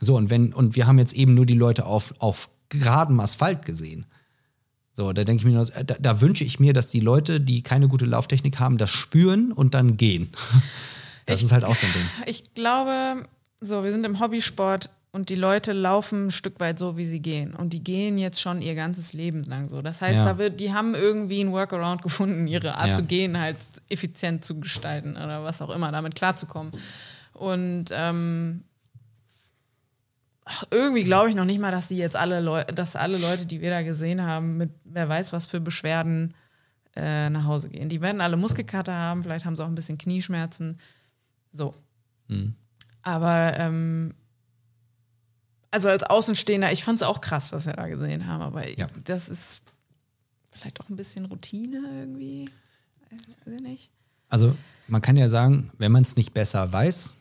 So, 0.00 0.16
und 0.16 0.31
wenn, 0.31 0.55
und 0.55 0.77
wir 0.77 0.87
haben 0.87 0.98
jetzt 0.98 1.12
eben 1.12 1.35
nur 1.35 1.44
die 1.44 1.55
Leute 1.55 1.85
auf, 1.85 2.14
auf 2.20 2.48
geradem 2.68 3.20
Asphalt 3.20 3.66
gesehen. 3.66 4.07
So, 4.97 5.13
da 5.13 5.25
denke 5.25 5.41
ich 5.41 5.45
mir 5.53 5.65
da, 5.65 5.97
da 6.01 6.21
wünsche 6.21 6.45
ich 6.45 6.61
mir, 6.61 6.73
dass 6.73 6.89
die 6.89 7.01
Leute, 7.01 7.41
die 7.41 7.63
keine 7.63 7.89
gute 7.89 8.05
Lauftechnik 8.07 8.61
haben, 8.61 8.79
das 8.79 8.91
spüren 8.91 9.53
und 9.53 9.75
dann 9.75 9.97
gehen. 9.97 10.31
Das 11.27 11.39
Ich- 11.39 11.47
ist 11.47 11.53
halt 11.53 11.65
auch 11.65 11.75
so 11.75 11.87
ein 11.87 11.93
Ding. 11.95 12.03
Ich 12.27 12.53
glaube, 12.55 13.27
so, 13.63 13.83
wir 13.83 13.91
sind 13.93 14.05
im 14.05 14.21
Hobbysport 14.21 14.91
und 15.11 15.31
die 15.31 15.37
Leute 15.37 15.73
laufen 15.73 16.27
ein 16.27 16.31
Stück 16.31 16.61
weit 16.61 16.79
so, 16.79 16.99
wie 16.99 17.07
sie 17.07 17.21
gehen. 17.21 17.55
Und 17.55 17.73
die 17.73 17.83
gehen 17.83 18.19
jetzt 18.19 18.43
schon 18.43 18.61
ihr 18.61 18.75
ganzes 18.75 19.15
Leben 19.15 19.43
lang 19.45 19.71
so. 19.71 19.81
Das 19.81 20.03
heißt, 20.03 20.17
Ja. 20.19 20.25
da 20.25 20.37
wird, 20.39 20.61
die 20.61 20.75
haben 20.75 20.95
irgendwie 20.95 21.41
einen 21.41 21.53
Workaround 21.53 22.03
gefunden, 22.03 22.47
ihre 22.47 22.77
Art 22.79 22.89
Ja. 22.89 22.93
zu 22.95 23.05
gehen 23.05 23.41
halt 23.41 23.57
effizient 23.89 24.45
zu 24.45 24.61
gestalten 24.61 25.13
oder 25.17 25.43
was 25.45 25.63
auch 25.63 25.71
immer, 25.71 25.91
damit 25.91 26.15
klarzukommen. 26.15 26.73
Und 27.33 27.87
ähm, 27.93 28.65
ach, 30.45 30.65
irgendwie 30.71 31.05
glaube 31.05 31.29
ich 31.31 31.35
noch 31.35 31.45
nicht 31.45 31.61
mal, 31.61 31.71
dass 31.71 31.89
die 31.89 31.97
jetzt 31.97 32.17
alle 32.17 32.41
Leute, 32.41 32.75
dass 32.75 32.97
alle 32.97 33.19
Leute, 33.19 33.47
die 33.47 33.61
wir 33.61 33.71
da 33.71 33.83
gesehen 33.83 34.23
haben, 34.23 34.57
mit 34.57 34.71
wer 34.85 35.09
weiß 35.09 35.33
was 35.33 35.47
für 35.47 35.61
Beschwerden 35.61 36.35
äh, 36.97 37.29
nach 37.31 37.45
Hause 37.45 37.69
gehen. 37.71 37.89
Die 37.89 38.01
werden 38.01 38.21
alle 38.21 38.37
Muskelkater 38.37 38.95
haben, 38.95 39.23
vielleicht 39.23 39.45
haben 39.47 39.57
sie 39.57 39.63
auch 39.65 39.69
ein 39.69 39.75
bisschen 39.75 39.99
Knieschmerzen. 39.99 40.79
So. 41.53 41.75
Aber 43.03 43.53
ähm, 43.59 44.15
also 45.71 45.89
als 45.89 46.05
Außenstehender, 46.05 46.73
ich 46.73 46.85
fand 46.85 47.01
es 47.01 47.07
auch 47.07 47.21
krass, 47.21 47.53
was 47.53 47.67
wir 47.67 47.73
da 47.75 47.89
gesehen 47.89 48.27
haben, 48.27 48.43
aber 48.43 48.69
Ja. 48.79 48.87
das 49.05 49.29
ist 49.29 49.63
vielleicht 50.53 50.81
auch 50.81 50.89
ein 50.89 50.97
bisschen 50.97 51.25
Routine 51.27 51.83
irgendwie. 52.01 52.49
Weiß 53.11 53.55
ich 53.57 53.61
nicht. 53.61 53.91
Also, 54.29 54.57
man 54.89 55.03
kann 55.03 55.17
ja 55.17 55.29
sagen, 55.29 55.71
wenn 55.79 55.93
man 55.93 56.03
es 56.03 56.17
nicht 56.17 56.33
besser 56.35 56.73
weiß, 56.73 57.17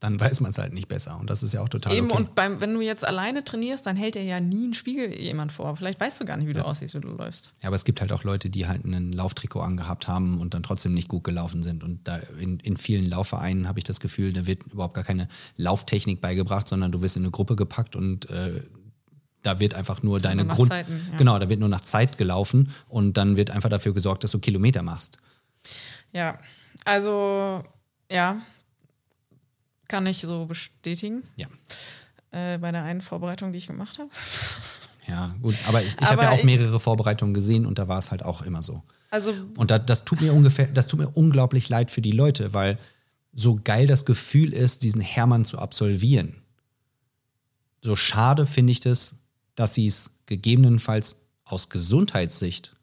dann 0.00 0.20
weiß 0.20 0.40
man 0.40 0.50
es 0.50 0.58
halt 0.58 0.72
nicht 0.72 0.86
besser. 0.86 1.18
Und 1.18 1.28
das 1.28 1.42
ist 1.42 1.52
ja 1.52 1.60
auch 1.60 1.68
total 1.68 1.92
Eben, 1.92 2.10
okay. 2.10 2.16
und 2.16 2.34
beim, 2.36 2.60
wenn 2.60 2.72
du 2.72 2.80
jetzt 2.80 3.04
alleine 3.04 3.42
trainierst, 3.42 3.84
dann 3.86 3.96
hält 3.96 4.14
dir 4.14 4.22
ja 4.22 4.38
nie 4.38 4.64
einen 4.64 4.74
Spiegel 4.74 5.18
jemand 5.18 5.50
vor. 5.50 5.76
Vielleicht 5.76 5.98
weißt 5.98 6.20
du 6.20 6.24
gar 6.24 6.36
nicht, 6.36 6.46
wie 6.46 6.52
du 6.52 6.64
aussiehst, 6.64 6.94
wenn 6.94 7.02
du 7.02 7.08
läufst. 7.08 7.50
Ja, 7.62 7.68
aber 7.68 7.76
es 7.76 7.84
gibt 7.84 8.00
halt 8.00 8.12
auch 8.12 8.22
Leute, 8.22 8.48
die 8.48 8.68
halt 8.68 8.84
einen 8.84 9.12
Lauftrikot 9.12 9.60
angehabt 9.60 10.06
haben 10.06 10.40
und 10.40 10.54
dann 10.54 10.62
trotzdem 10.62 10.94
nicht 10.94 11.08
gut 11.08 11.24
gelaufen 11.24 11.64
sind. 11.64 11.82
Und 11.82 12.06
da 12.06 12.18
in, 12.38 12.60
in 12.60 12.76
vielen 12.76 13.10
Laufvereinen 13.10 13.66
habe 13.66 13.80
ich 13.80 13.84
das 13.84 13.98
Gefühl, 13.98 14.32
da 14.32 14.46
wird 14.46 14.62
überhaupt 14.72 14.94
gar 14.94 15.04
keine 15.04 15.28
Lauftechnik 15.56 16.20
beigebracht, 16.20 16.68
sondern 16.68 16.92
du 16.92 17.02
wirst 17.02 17.16
in 17.16 17.24
eine 17.24 17.32
Gruppe 17.32 17.56
gepackt 17.56 17.96
und 17.96 18.30
äh, 18.30 18.62
da 19.42 19.58
wird 19.58 19.74
einfach 19.74 20.02
nur 20.02 20.20
deine 20.20 20.44
nach 20.44 20.54
Grund. 20.54 20.70
Zeiten, 20.70 21.00
ja. 21.10 21.16
Genau, 21.16 21.38
da 21.38 21.48
wird 21.48 21.58
nur 21.58 21.68
nach 21.68 21.80
Zeit 21.80 22.18
gelaufen 22.18 22.70
und 22.88 23.16
dann 23.16 23.36
wird 23.36 23.50
einfach 23.50 23.68
dafür 23.68 23.94
gesorgt, 23.94 24.22
dass 24.22 24.30
du 24.30 24.38
Kilometer 24.38 24.82
machst. 24.82 25.18
Ja, 26.12 26.38
also 26.84 27.64
ja, 28.10 28.40
kann 29.88 30.06
ich 30.06 30.20
so 30.20 30.46
bestätigen 30.46 31.22
Ja. 31.36 31.46
äh, 32.30 32.58
bei 32.58 32.70
der 32.72 32.84
einen 32.84 33.00
Vorbereitung, 33.00 33.52
die 33.52 33.58
ich 33.58 33.66
gemacht 33.66 33.98
habe. 33.98 34.10
Ja, 35.08 35.30
gut. 35.40 35.54
Aber 35.66 35.82
ich, 35.82 35.94
ich 35.98 36.06
habe 36.10 36.22
ja 36.24 36.32
auch 36.32 36.42
mehrere 36.42 36.78
Vorbereitungen 36.78 37.32
gesehen 37.32 37.64
und 37.64 37.78
da 37.78 37.88
war 37.88 37.96
es 37.98 38.10
halt 38.10 38.22
auch 38.22 38.42
immer 38.42 38.62
so. 38.62 38.82
Also 39.10 39.32
Und 39.56 39.70
da, 39.70 39.78
das 39.78 40.04
tut 40.04 40.20
mir 40.20 40.34
ungefähr, 40.34 40.66
das 40.66 40.86
tut 40.86 41.00
mir 41.00 41.08
unglaublich 41.08 41.70
leid 41.70 41.90
für 41.90 42.02
die 42.02 42.12
Leute, 42.12 42.52
weil 42.52 42.76
so 43.32 43.58
geil 43.64 43.86
das 43.86 44.04
Gefühl 44.04 44.52
ist, 44.52 44.82
diesen 44.82 45.00
Hermann 45.00 45.46
zu 45.46 45.58
absolvieren. 45.58 46.42
So 47.80 47.96
schade 47.96 48.44
finde 48.44 48.72
ich 48.72 48.80
das, 48.80 49.16
dass 49.54 49.72
sie 49.72 49.86
es 49.86 50.10
gegebenenfalls 50.26 51.22
aus 51.44 51.70
Gesundheitssicht 51.70 52.76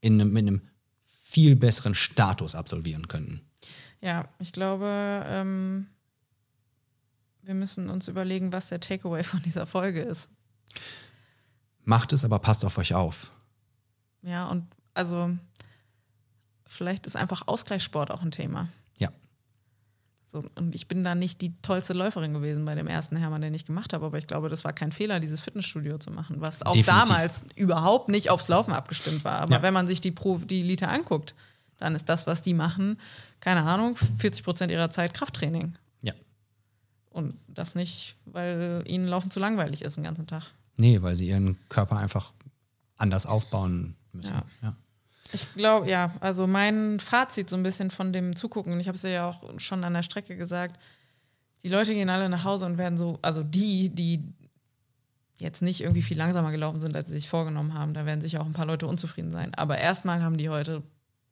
in 0.00 0.20
einem, 0.20 0.32
mit 0.32 0.46
einem 0.46 0.62
viel 1.04 1.56
besseren 1.56 1.96
Status 1.96 2.54
absolvieren 2.54 3.08
könnten. 3.08 3.40
Ja, 4.00 4.28
ich 4.38 4.52
glaube, 4.52 5.24
ähm, 5.26 5.88
wir 7.42 7.54
müssen 7.54 7.90
uns 7.90 8.08
überlegen, 8.08 8.52
was 8.52 8.68
der 8.68 8.80
Takeaway 8.80 9.24
von 9.24 9.42
dieser 9.42 9.66
Folge 9.66 10.00
ist. 10.02 10.28
Macht 11.84 12.12
es, 12.12 12.24
aber 12.24 12.38
passt 12.38 12.64
auf 12.64 12.78
euch 12.78 12.94
auf. 12.94 13.30
Ja, 14.22 14.46
und 14.46 14.66
also 14.94 15.30
vielleicht 16.66 17.06
ist 17.06 17.16
einfach 17.16 17.42
Ausgleichssport 17.48 18.10
auch 18.10 18.22
ein 18.22 18.30
Thema. 18.30 18.68
Ja. 18.98 19.10
So, 20.32 20.44
und 20.54 20.74
ich 20.74 20.86
bin 20.86 21.02
da 21.02 21.14
nicht 21.16 21.40
die 21.40 21.60
tollste 21.60 21.92
Läuferin 21.92 22.32
gewesen 22.32 22.64
bei 22.64 22.74
dem 22.76 22.86
ersten 22.86 23.16
Hermann, 23.16 23.40
den 23.40 23.52
ich 23.52 23.64
gemacht 23.64 23.92
habe, 23.92 24.06
aber 24.06 24.16
ich 24.18 24.26
glaube, 24.28 24.48
das 24.48 24.64
war 24.64 24.72
kein 24.72 24.92
Fehler, 24.92 25.18
dieses 25.20 25.40
Fitnessstudio 25.40 25.98
zu 25.98 26.10
machen, 26.12 26.36
was 26.40 26.62
auch 26.62 26.72
Definitiv. 26.72 27.08
damals 27.08 27.44
überhaupt 27.56 28.08
nicht 28.08 28.30
aufs 28.30 28.48
Laufen 28.48 28.72
abgestimmt 28.72 29.24
war. 29.24 29.40
Aber 29.40 29.56
Ja. 29.56 29.62
wenn 29.62 29.74
man 29.74 29.88
sich 29.88 30.00
die, 30.00 30.12
Pro, 30.12 30.38
die 30.38 30.60
Elite 30.60 30.88
anguckt, 30.88 31.34
dann 31.78 31.96
ist 31.96 32.08
das, 32.08 32.28
was 32.28 32.42
die 32.42 32.54
machen, 32.54 32.98
keine 33.40 33.64
Ahnung, 33.64 33.96
40 34.18 34.44
Prozent 34.44 34.70
ihrer 34.70 34.88
Zeit 34.90 35.14
Krafttraining. 35.14 35.74
Und 37.12 37.34
das 37.48 37.74
nicht, 37.74 38.16
weil 38.26 38.82
ihnen 38.86 39.06
Laufen 39.06 39.30
zu 39.30 39.40
langweilig 39.40 39.82
ist 39.82 39.96
den 39.96 40.04
ganzen 40.04 40.26
Tag. 40.26 40.44
Nee, 40.76 41.02
weil 41.02 41.14
sie 41.14 41.28
ihren 41.28 41.58
Körper 41.68 41.98
einfach 41.98 42.32
anders 42.96 43.26
aufbauen 43.26 43.94
müssen. 44.12 44.34
Ja. 44.34 44.44
Ja. 44.62 44.76
Ich 45.32 45.52
glaube, 45.54 45.88
ja, 45.88 46.14
also 46.20 46.46
mein 46.46 47.00
Fazit 47.00 47.48
so 47.48 47.56
ein 47.56 47.62
bisschen 47.62 47.90
von 47.90 48.12
dem 48.12 48.36
Zugucken, 48.36 48.72
und 48.72 48.80
ich 48.80 48.88
habe 48.88 48.96
es 48.96 49.02
ja 49.02 49.28
auch 49.28 49.58
schon 49.58 49.82
an 49.84 49.94
der 49.94 50.02
Strecke 50.02 50.36
gesagt, 50.36 50.78
die 51.62 51.68
Leute 51.68 51.94
gehen 51.94 52.10
alle 52.10 52.28
nach 52.28 52.44
Hause 52.44 52.66
und 52.66 52.76
werden 52.76 52.98
so, 52.98 53.18
also 53.22 53.42
die, 53.42 53.88
die 53.88 54.22
jetzt 55.38 55.62
nicht 55.62 55.80
irgendwie 55.80 56.02
viel 56.02 56.18
langsamer 56.18 56.50
gelaufen 56.50 56.80
sind, 56.80 56.94
als 56.96 57.08
sie 57.08 57.14
sich 57.14 57.28
vorgenommen 57.28 57.74
haben, 57.74 57.94
da 57.94 58.04
werden 58.04 58.20
sicher 58.20 58.40
auch 58.40 58.46
ein 58.46 58.52
paar 58.52 58.66
Leute 58.66 58.86
unzufrieden 58.86 59.32
sein. 59.32 59.54
Aber 59.54 59.78
erstmal 59.78 60.22
haben 60.22 60.36
die 60.36 60.48
heute 60.48 60.82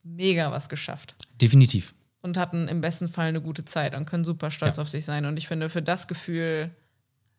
mega 0.02 0.50
was 0.50 0.68
geschafft 0.68 1.14
Definitiv. 1.40 1.94
Und 2.22 2.36
hatten 2.36 2.68
im 2.68 2.80
besten 2.80 3.08
Fall 3.08 3.28
eine 3.28 3.40
gute 3.40 3.64
Zeit 3.64 3.94
und 3.94 4.06
können 4.06 4.24
super 4.24 4.50
stolz 4.50 4.76
Ja. 4.76 4.82
auf 4.82 4.88
sich 4.88 5.04
sein. 5.04 5.24
Und 5.26 5.36
ich 5.36 5.48
finde, 5.48 5.68
für 5.70 5.82
das 5.82 6.06
Gefühl 6.08 6.70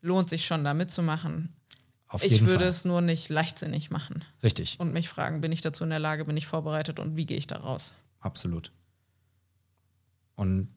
lohnt 0.02 0.30
sich 0.30 0.46
schon, 0.46 0.64
da 0.64 0.74
mitzumachen. 0.74 1.54
Auf 2.08 2.24
Ich 2.26 2.32
jeden 2.34 2.48
würde 2.48 2.60
Fall. 2.66 2.70
es 2.70 2.84
nur 2.84 3.00
nicht 3.02 3.30
leichtsinnig 3.30 3.90
machen 3.90 4.26
Richtig. 4.44 4.78
und 4.80 4.92
mich 4.92 5.08
fragen, 5.08 5.40
bin 5.40 5.52
ich 5.54 5.62
dazu 5.62 5.84
in 5.86 5.92
der 5.92 6.00
Lage, 6.00 6.26
bin 6.26 6.36
ich 6.36 6.46
vorbereitet 6.48 7.00
und 7.00 7.16
wie 7.16 7.26
gehe 7.26 7.38
ich 7.38 7.48
da 7.48 7.58
raus? 7.58 7.94
Absolut. 8.20 8.72
Und 10.36 10.68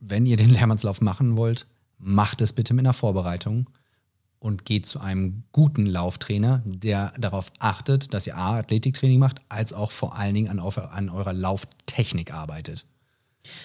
wenn 0.00 0.26
ihr 0.26 0.36
den 0.36 0.54
Hermannslauf 0.54 1.00
machen 1.00 1.36
wollt, 1.36 1.66
macht 1.98 2.40
es 2.42 2.52
bitte 2.52 2.74
mit 2.74 2.84
einer 2.84 2.92
Vorbereitung 2.92 3.70
und 4.40 4.64
geht 4.64 4.86
zu 4.86 5.00
einem 5.00 5.42
guten 5.52 5.86
Lauftrainer, 5.86 6.62
der 6.64 7.12
darauf 7.18 7.50
achtet, 7.58 8.12
dass 8.12 8.26
ihr 8.26 8.36
A, 8.36 8.58
Athletiktraining 8.58 9.18
macht, 9.18 9.40
als 9.48 9.72
auch 9.72 9.90
vor 9.90 10.16
allen 10.16 10.34
Dingen 10.34 10.48
an, 10.48 10.58
an 10.60 11.08
eurer 11.08 11.32
Lauftechnik 11.32 12.32
arbeitet. 12.32 12.84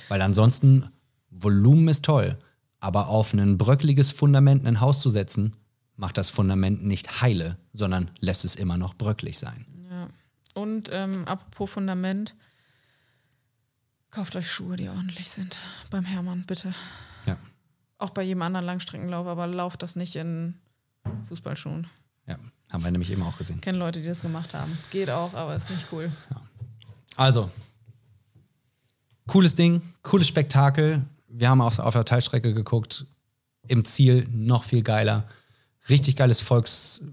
Weil 0.09 0.21
ansonsten, 0.21 0.89
Volumen 1.29 1.87
ist 1.87 2.05
toll, 2.05 2.37
aber 2.79 3.07
auf 3.07 3.33
ein 3.33 3.57
bröckliges 3.57 4.11
Fundament 4.11 4.65
ein 4.65 4.81
Haus 4.81 4.99
zu 4.99 5.09
setzen, 5.09 5.55
macht 5.95 6.17
das 6.17 6.29
Fundament 6.29 6.83
nicht 6.83 7.21
heile, 7.21 7.57
sondern 7.73 8.11
lässt 8.19 8.45
es 8.45 8.55
immer 8.55 8.77
noch 8.77 8.93
bröcklig 8.93 9.39
sein. 9.39 9.65
Ja. 9.89 10.09
Und 10.53 10.89
ähm, 10.91 11.25
apropos 11.25 11.71
Fundament, 11.71 12.35
kauft 14.11 14.35
euch 14.35 14.51
Schuhe, 14.51 14.75
die 14.75 14.89
ordentlich 14.89 15.29
sind. 15.29 15.57
Beim 15.89 16.05
Hermann, 16.05 16.43
bitte. 16.45 16.73
Ja. 17.25 17.37
Auch 17.97 18.11
bei 18.11 18.23
jedem 18.23 18.41
anderen 18.41 18.65
Langstreckenlauf, 18.65 19.27
aber 19.27 19.47
lauft 19.47 19.81
das 19.81 19.95
nicht 19.95 20.15
in 20.15 20.55
Fußballschuhen. 21.27 21.87
Ja, 22.27 22.37
haben 22.69 22.83
wir 22.83 22.91
nämlich 22.91 23.11
eben 23.11 23.23
auch 23.23 23.37
gesehen. 23.37 23.57
Ich 23.57 23.61
kenne 23.61 23.77
Leute, 23.77 24.01
die 24.01 24.07
das 24.07 24.21
gemacht 24.21 24.53
haben. 24.53 24.77
Geht 24.91 25.09
auch, 25.09 25.33
aber 25.33 25.55
ist 25.55 25.69
nicht 25.69 25.87
cool. 25.91 26.11
Also, 27.15 27.51
cooles 29.27 29.55
Ding, 29.55 29.81
cooles 30.01 30.27
Spektakel. 30.27 31.01
Wir 31.27 31.49
haben 31.49 31.61
auf, 31.61 31.79
auf 31.79 31.93
der 31.93 32.05
Teilstrecke 32.05 32.53
geguckt. 32.53 33.05
Im 33.67 33.85
Ziel 33.85 34.27
noch 34.31 34.63
viel 34.63 34.83
geiler. 34.83 35.27
Richtig 35.89 36.15
geiles 36.15 36.41
Volks, 36.41 37.03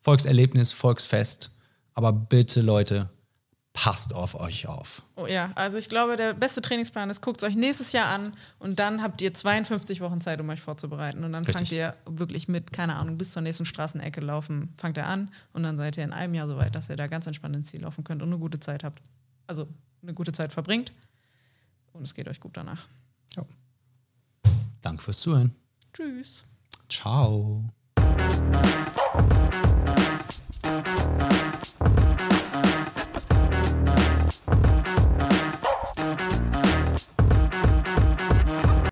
Volkserlebnis, 0.00 0.72
Volksfest. 0.72 1.50
Aber 1.94 2.12
bitte, 2.12 2.60
Leute, 2.60 3.08
passt 3.72 4.14
auf 4.14 4.34
euch 4.34 4.68
auf. 4.68 5.02
Oh 5.16 5.26
ja, 5.26 5.50
also 5.56 5.78
ich 5.78 5.88
glaube, 5.88 6.16
der 6.16 6.32
beste 6.32 6.62
Trainingsplan 6.62 7.10
ist, 7.10 7.20
guckt 7.22 7.42
es 7.42 7.48
euch 7.48 7.56
nächstes 7.56 7.92
Jahr 7.92 8.08
an 8.08 8.32
und 8.58 8.78
dann 8.78 9.02
habt 9.02 9.20
ihr 9.20 9.34
52 9.34 10.00
Wochen 10.00 10.20
Zeit, 10.20 10.40
um 10.40 10.48
euch 10.48 10.60
vorzubereiten. 10.60 11.24
Und 11.24 11.32
dann 11.32 11.44
Richtig. 11.44 11.68
fangt 11.68 11.72
ihr 11.72 11.94
wirklich 12.06 12.46
mit, 12.46 12.72
keine 12.72 12.96
Ahnung, 12.96 13.18
bis 13.18 13.32
zur 13.32 13.42
nächsten 13.42 13.64
Straßenecke 13.64 14.20
laufen, 14.20 14.72
fangt 14.78 14.96
ihr 14.96 15.06
an 15.06 15.30
und 15.52 15.64
dann 15.64 15.76
seid 15.76 15.96
ihr 15.96 16.04
in 16.04 16.12
einem 16.12 16.34
Jahr 16.34 16.48
so 16.48 16.56
weit, 16.56 16.74
dass 16.74 16.88
ihr 16.88 16.96
da 16.96 17.08
ganz 17.08 17.26
entspannt 17.26 17.56
ins 17.56 17.70
Ziel 17.70 17.82
laufen 17.82 18.04
könnt 18.04 18.22
und 18.22 18.28
eine 18.28 18.38
gute 18.38 18.60
Zeit 18.60 18.84
habt. 18.84 19.02
Also 19.46 19.66
eine 20.02 20.14
gute 20.14 20.32
Zeit 20.32 20.52
verbringt 20.52 20.92
und 21.94 22.02
es 22.02 22.14
geht 22.14 22.28
euch 22.28 22.40
gut 22.40 22.56
danach. 22.56 22.86
Ja. 23.36 23.44
Danke 24.82 25.02
fürs 25.02 25.20
Zuhören. 25.20 25.54
Tschüss. 25.92 26.44
Ciao. 26.88 27.64